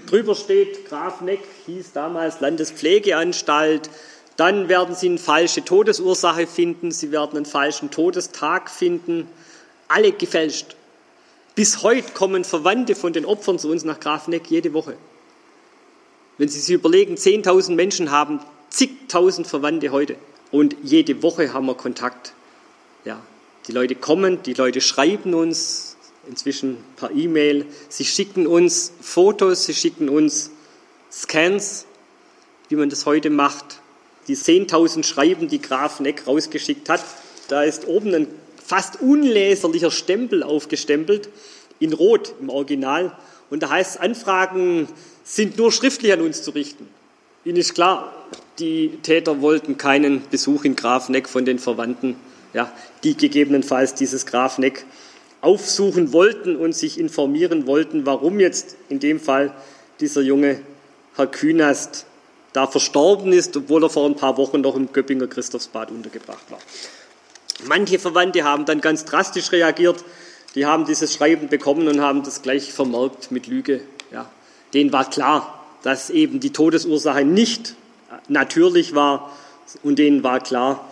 [0.08, 3.90] Drüber steht, Grafneck hieß damals Landespflegeanstalt.
[4.36, 6.92] Dann werden Sie eine falsche Todesursache finden.
[6.92, 9.28] Sie werden einen falschen Todestag finden.
[9.90, 10.76] Alle gefälscht.
[11.56, 14.96] Bis heute kommen Verwandte von den Opfern zu uns nach Grafneck jede Woche.
[16.38, 20.16] Wenn Sie sich überlegen, 10.000 Menschen haben zigtausend Verwandte heute.
[20.52, 22.34] Und jede Woche haben wir Kontakt.
[23.04, 23.20] Ja,
[23.68, 27.66] die Leute kommen, die Leute schreiben uns, inzwischen per E-Mail.
[27.90, 30.52] Sie schicken uns Fotos, sie schicken uns
[31.12, 31.88] Scans,
[32.70, 33.80] wie man das heute macht.
[34.28, 37.04] Die 10.000 Schreiben, die Graf rausgeschickt hat,
[37.48, 38.28] da ist oben ein
[38.70, 41.30] fast unleserlicher Stempel aufgestempelt,
[41.80, 43.18] in Rot im Original.
[43.50, 44.88] Und da heißt es, Anfragen
[45.24, 46.88] sind nur schriftlich an uns zu richten.
[47.44, 48.14] Ihnen ist klar,
[48.60, 52.16] die Täter wollten keinen Besuch in Grafneck von den Verwandten,
[52.54, 52.72] ja,
[53.04, 54.86] die gegebenenfalls dieses Grafneck
[55.42, 59.52] aufsuchen wollten und sich informieren wollten, warum jetzt in dem Fall
[60.00, 60.60] dieser junge
[61.16, 62.06] Herr Künast
[62.54, 66.60] da verstorben ist, obwohl er vor ein paar Wochen noch im Göppinger Christophsbad untergebracht war.
[67.66, 70.03] Manche Verwandte haben dann ganz drastisch reagiert.
[70.55, 73.82] Die haben dieses Schreiben bekommen und haben das gleich vermerkt mit Lüge.
[74.12, 74.30] Ja,
[74.74, 77.76] denen war klar, dass eben die Todesursache nicht
[78.28, 79.32] natürlich war
[79.84, 80.89] und denen war klar,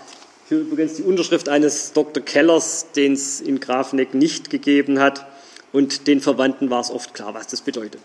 [0.49, 2.23] hier übrigens die Unterschrift eines Dr.
[2.23, 5.25] Kellers, den es in Grafneck nicht gegeben hat
[5.73, 8.01] und den Verwandten war es oft klar, was das bedeutet.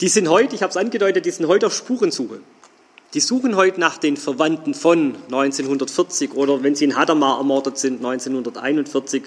[0.00, 2.40] Die sind heute, ich habe es angedeutet, die sind heute auf Spurensuche.
[3.12, 7.96] Die suchen heute nach den Verwandten von 1940 oder wenn sie in Hadamar ermordet sind,
[8.04, 9.24] 1941.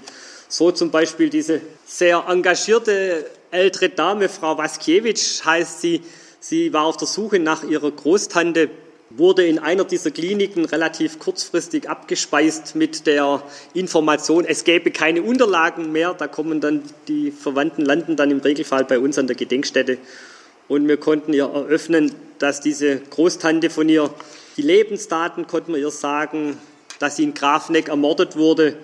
[0.47, 6.01] So zum Beispiel diese sehr engagierte ältere Dame, Frau Waskiewicz heißt sie,
[6.39, 8.69] sie war auf der Suche nach ihrer Großtante,
[9.09, 15.91] wurde in einer dieser Kliniken relativ kurzfristig abgespeist mit der Information, es gäbe keine Unterlagen
[15.91, 16.13] mehr.
[16.13, 19.97] Da kommen dann die Verwandten, landen dann im Regelfall bei uns an der Gedenkstätte.
[20.69, 24.14] Und wir konnten ihr eröffnen, dass diese Großtante von ihr,
[24.58, 26.58] die Lebensdaten konnten wir ihr sagen,
[27.00, 28.78] dass sie in Grafneck ermordet wurde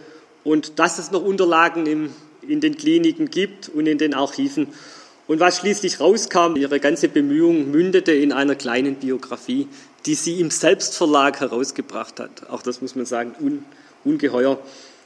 [0.44, 2.10] und dass es noch Unterlagen im
[2.50, 4.68] in den Kliniken gibt und in den Archiven.
[5.28, 9.68] Und was schließlich rauskam, ihre ganze Bemühung mündete in einer kleinen Biografie,
[10.06, 12.50] die sie im Selbstverlag herausgebracht hat.
[12.50, 13.64] Auch das muss man sagen, un,
[14.04, 14.60] ungeheuer.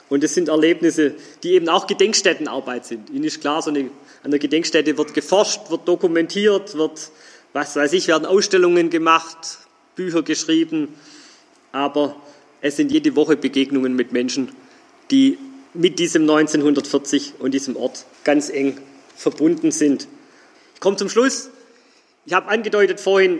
[0.09, 3.09] Und es sind Erlebnisse, die eben auch Gedenkstättenarbeit sind.
[3.09, 3.89] Ihnen ist klar, so eine,
[4.23, 7.09] an der Gedenkstätte wird geforscht, wird dokumentiert, wird,
[7.53, 9.59] was weiß ich, werden Ausstellungen gemacht,
[9.95, 10.89] Bücher geschrieben.
[11.71, 12.15] Aber
[12.61, 14.51] es sind jede Woche Begegnungen mit Menschen,
[15.11, 15.37] die
[15.73, 18.77] mit diesem 1940 und diesem Ort ganz eng
[19.15, 20.07] verbunden sind.
[20.73, 21.49] Ich komme zum Schluss.
[22.25, 23.39] Ich habe angedeutet vorhin,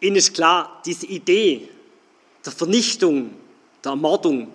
[0.00, 1.68] Ihnen ist klar, diese Idee
[2.44, 3.30] der Vernichtung,
[3.82, 4.52] der Ermordung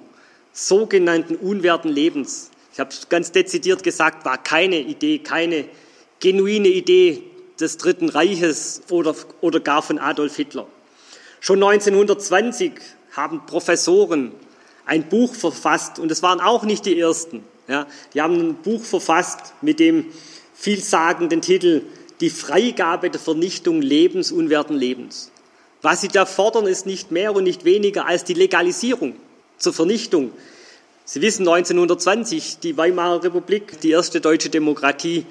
[0.54, 5.66] sogenannten unwerten Lebens, ich habe ganz dezidiert gesagt, war keine Idee, keine
[6.20, 7.24] genuine Idee
[7.62, 10.68] des Dritten Reiches oder, oder gar von Adolf Hitler.
[11.40, 12.74] Schon 1920
[13.12, 14.32] haben Professoren
[14.86, 17.44] ein Buch verfasst und es waren auch nicht die ersten.
[17.68, 20.08] Ja, die haben ein Buch verfasst mit dem
[20.54, 21.84] vielsagenden Titel
[22.20, 25.32] Die Freigabe der Vernichtung lebensunwerten Lebens.
[25.82, 29.16] Was sie da fordern, ist nicht mehr und nicht weniger als die Legalisierung
[29.58, 30.32] zur Vernichtung.
[31.06, 35.26] Sie wissen, 1920, die Weimarer Republik, die erste deutsche Demokratie,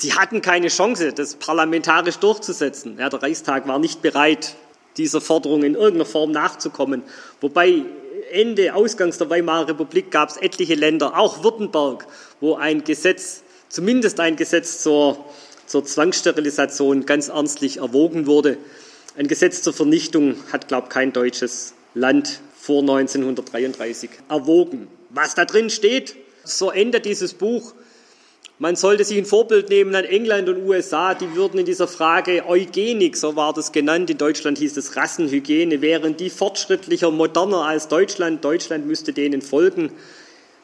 [0.00, 2.96] sie hatten keine Chance, das parlamentarisch durchzusetzen.
[2.98, 4.56] Ja, der Reichstag war nicht bereit,
[4.96, 7.02] dieser Forderung in irgendeiner Form nachzukommen.
[7.40, 7.84] Wobei
[8.30, 12.06] Ende, Ausgangs der Weimarer Republik gab es etliche Länder, auch Württemberg,
[12.40, 15.24] wo ein Gesetz, zumindest ein Gesetz zur,
[15.66, 18.58] zur Zwangssterilisation ganz ernstlich erwogen wurde.
[19.16, 24.88] Ein Gesetz zur Vernichtung hat, glaube ich, kein deutsches Land vor 1933 erwogen.
[25.10, 27.74] Was da drin steht, so endet dieses Buch
[28.62, 32.44] man sollte sich ein Vorbild nehmen an England und USA, die würden in dieser Frage
[32.46, 37.88] Eugenik, so war das genannt, in Deutschland hieß es Rassenhygiene, wären die fortschrittlicher, moderner als
[37.88, 38.44] Deutschland.
[38.44, 39.90] Deutschland müsste denen folgen.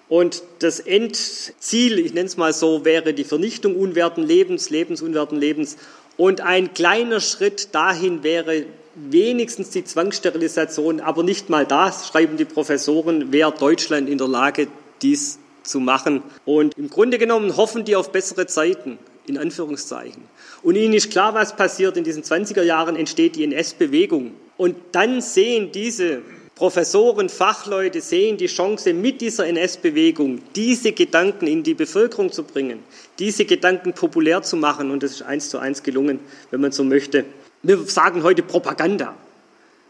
[0.08, 5.76] Und das Endziel, ich nenne es mal so, wäre die Vernichtung unwerten Lebens, lebensunwerten Lebens.
[6.16, 12.44] Und ein kleiner Schritt dahin wäre wenigstens die Zwangssterilisation, aber nicht mal das, schreiben die
[12.44, 14.68] Professoren, wäre Deutschland in der Lage,
[15.02, 16.22] dies zu machen.
[16.44, 20.22] Und im Grunde genommen hoffen die auf bessere Zeiten, in Anführungszeichen.
[20.62, 21.96] Und ihnen ist klar, was passiert.
[21.96, 24.32] In diesen 20er Jahren entsteht die NS-Bewegung.
[24.56, 26.22] Und dann sehen diese
[26.56, 32.80] Professoren, Fachleute sehen die Chance, mit dieser NS-Bewegung diese Gedanken in die Bevölkerung zu bringen,
[33.20, 34.90] diese Gedanken populär zu machen.
[34.90, 36.18] Und das ist eins zu eins gelungen,
[36.50, 37.24] wenn man so möchte.
[37.62, 39.14] Wir sagen heute Propaganda.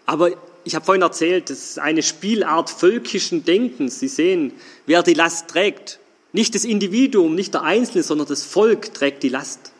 [0.05, 0.33] Aber
[0.69, 4.01] ich habe vorhin erzählt, das ist eine Spielart völkischen Denkens.
[4.01, 4.53] Sie sehen,
[4.85, 5.99] wer die Last trägt.
[6.35, 9.73] Nicht das Individuum, nicht der Einzelne, sondern das Volk trägt die Last.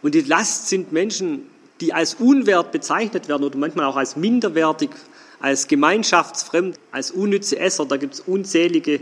[0.00, 1.50] Und die Last sind Menschen,
[1.82, 4.88] die als unwert bezeichnet werden oder manchmal auch als minderwertig,
[5.38, 7.84] als gemeinschaftsfremd, als unnütze Esser.
[7.84, 9.00] Da gibt es unzählige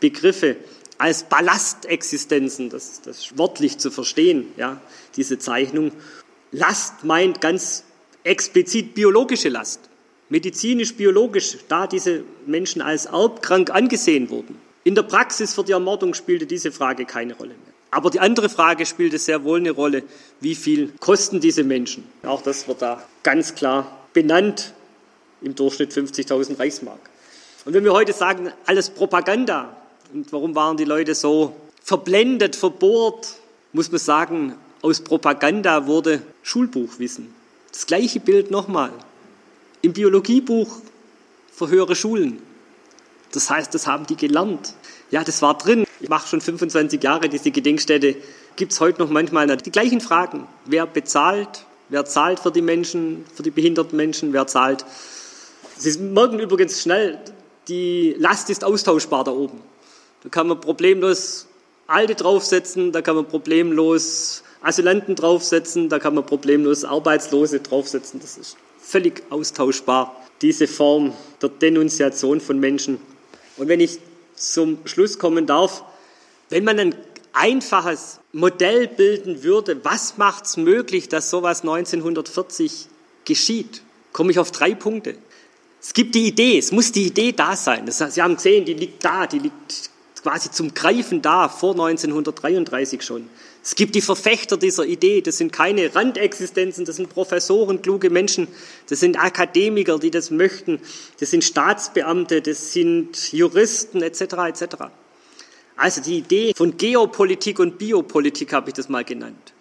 [0.00, 0.56] Begriffe.
[0.98, 4.80] Als Ballastexistenzen, das, das ist wörtlich zu verstehen, ja,
[5.14, 5.92] diese Zeichnung.
[6.50, 7.84] Last meint ganz
[8.24, 9.89] explizit biologische Last
[10.30, 14.56] medizinisch-biologisch, da diese Menschen als erbkrank angesehen wurden.
[14.84, 17.74] In der Praxis für die Ermordung spielte diese Frage keine Rolle mehr.
[17.90, 20.04] Aber die andere Frage spielte sehr wohl eine Rolle,
[20.40, 22.04] wie viel kosten diese Menschen?
[22.22, 24.72] Auch das wird da ganz klar benannt,
[25.42, 27.00] im Durchschnitt 50.000 Reichsmark.
[27.64, 29.76] Und wenn wir heute sagen, alles Propaganda,
[30.12, 33.36] und warum waren die Leute so verblendet, verbohrt,
[33.72, 37.34] muss man sagen, aus Propaganda wurde Schulbuchwissen.
[37.72, 38.92] Das gleiche Bild nochmal
[39.82, 40.68] im Biologiebuch
[41.52, 42.42] für höhere Schulen.
[43.32, 44.74] Das heißt, das haben die gelernt.
[45.10, 45.84] Ja, das war drin.
[46.00, 48.16] Ich mache schon 25 Jahre diese Gedenkstätte.
[48.56, 50.46] Gibt es heute noch manchmal die gleichen Fragen.
[50.64, 51.66] Wer bezahlt?
[51.88, 54.32] Wer zahlt für die Menschen, für die behinderten Menschen?
[54.32, 54.84] Wer zahlt?
[55.76, 57.18] Sie merken übrigens schnell,
[57.68, 59.60] die Last ist austauschbar da oben.
[60.22, 61.46] Da kann man problemlos
[61.86, 68.20] Alte draufsetzen, da kann man problemlos Asylanten draufsetzen, da kann man problemlos Arbeitslose draufsetzen.
[68.20, 71.12] Das ist völlig austauschbar, diese Form
[71.42, 72.98] der Denunziation von Menschen.
[73.56, 73.98] Und wenn ich
[74.34, 75.84] zum Schluss kommen darf,
[76.48, 76.94] wenn man ein
[77.32, 82.86] einfaches Modell bilden würde, was macht es möglich, dass sowas 1940
[83.24, 85.16] geschieht, komme ich auf drei Punkte.
[85.80, 87.86] Es gibt die Idee, es muss die Idee da sein.
[87.86, 89.90] Das Sie haben gesehen, die liegt da, die liegt
[90.22, 93.28] quasi zum Greifen da, vor 1933 schon.
[93.62, 98.48] Es gibt die Verfechter dieser Idee, das sind keine Randexistenzen, das sind Professoren, kluge Menschen,
[98.88, 100.80] das sind Akademiker, die das möchten,
[101.18, 104.20] das sind Staatsbeamte, das sind Juristen etc.
[104.48, 104.64] etc.
[105.76, 109.52] Also die Idee von Geopolitik und Biopolitik habe ich das mal genannt.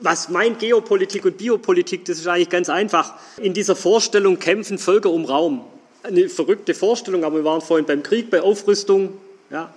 [0.00, 2.04] Was meint Geopolitik und Biopolitik?
[2.04, 3.14] Das ist eigentlich ganz einfach.
[3.36, 5.64] In dieser Vorstellung kämpfen Völker um Raum.
[6.02, 9.18] Eine verrückte Vorstellung, aber wir waren vorhin beim Krieg, bei Aufrüstung.
[9.50, 9.74] Ja,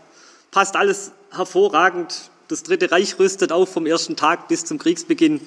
[0.51, 5.41] passt alles hervorragend das Dritte Reich rüstet auf vom ersten Tag bis zum Kriegsbeginn.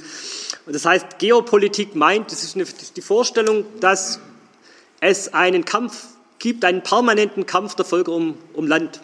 [0.67, 4.21] Und das heißt, Geopolitik meint, das ist, eine, das ist die Vorstellung, dass
[5.01, 9.01] es einen Kampf gibt, einen permanenten Kampf der Völker um, um Land.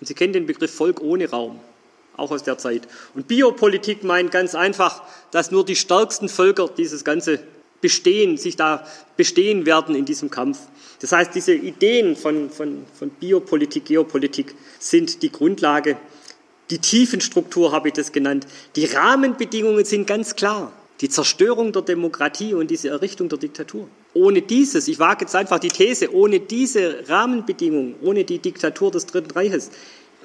[0.00, 1.60] Und Sie kennen den Begriff Volk ohne Raum,
[2.16, 2.88] auch aus der Zeit.
[3.14, 7.40] Und Biopolitik meint ganz einfach, dass nur die stärksten Völker dieses ganze
[7.80, 8.86] Bestehen, sich da
[9.16, 10.58] bestehen werden in diesem Kampf.
[11.00, 15.96] Das heißt, diese Ideen von, von, von Biopolitik, Geopolitik sind die Grundlage
[16.70, 18.46] die Tiefenstruktur habe ich das genannt.
[18.76, 20.72] Die Rahmenbedingungen sind ganz klar.
[21.00, 23.88] Die Zerstörung der Demokratie und diese Errichtung der Diktatur.
[24.12, 29.06] Ohne dieses, ich wage jetzt einfach die These, ohne diese Rahmenbedingungen, ohne die Diktatur des
[29.06, 29.70] Dritten Reiches,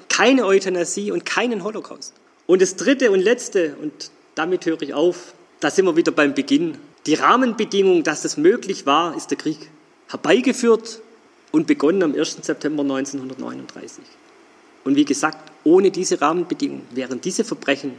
[0.08, 2.12] keine Euthanasie und keinen Holocaust.
[2.46, 6.34] Und das Dritte und Letzte, und damit höre ich auf, da sind wir wieder beim
[6.34, 6.76] Beginn.
[7.06, 9.70] Die Rahmenbedingung, dass das möglich war, ist der Krieg.
[10.08, 11.00] Herbeigeführt
[11.52, 12.38] und begonnen am 1.
[12.42, 14.04] September 1939.
[14.84, 17.96] Und wie gesagt, ohne diese Rahmenbedingungen wären diese Verbrechen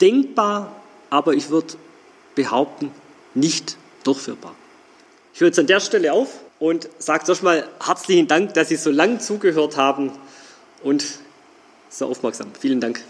[0.00, 0.74] denkbar,
[1.10, 1.74] aber ich würde
[2.34, 2.90] behaupten,
[3.34, 4.54] nicht durchführbar.
[5.32, 8.90] Ich höre jetzt an der Stelle auf und sage erstmal herzlichen Dank, dass Sie so
[8.90, 10.10] lang zugehört haben
[10.82, 11.04] und
[11.88, 12.48] so aufmerksam.
[12.58, 13.02] Vielen Dank.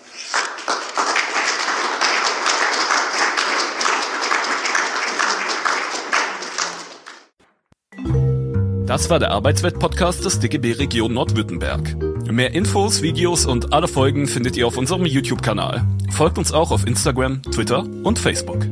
[8.86, 12.11] Das war der Arbeitswelt-Podcast des DGB Region Nordwürttemberg.
[12.32, 15.84] Mehr Infos, Videos und alle Folgen findet ihr auf unserem YouTube-Kanal.
[16.10, 18.66] Folgt uns auch auf Instagram, Twitter und Facebook.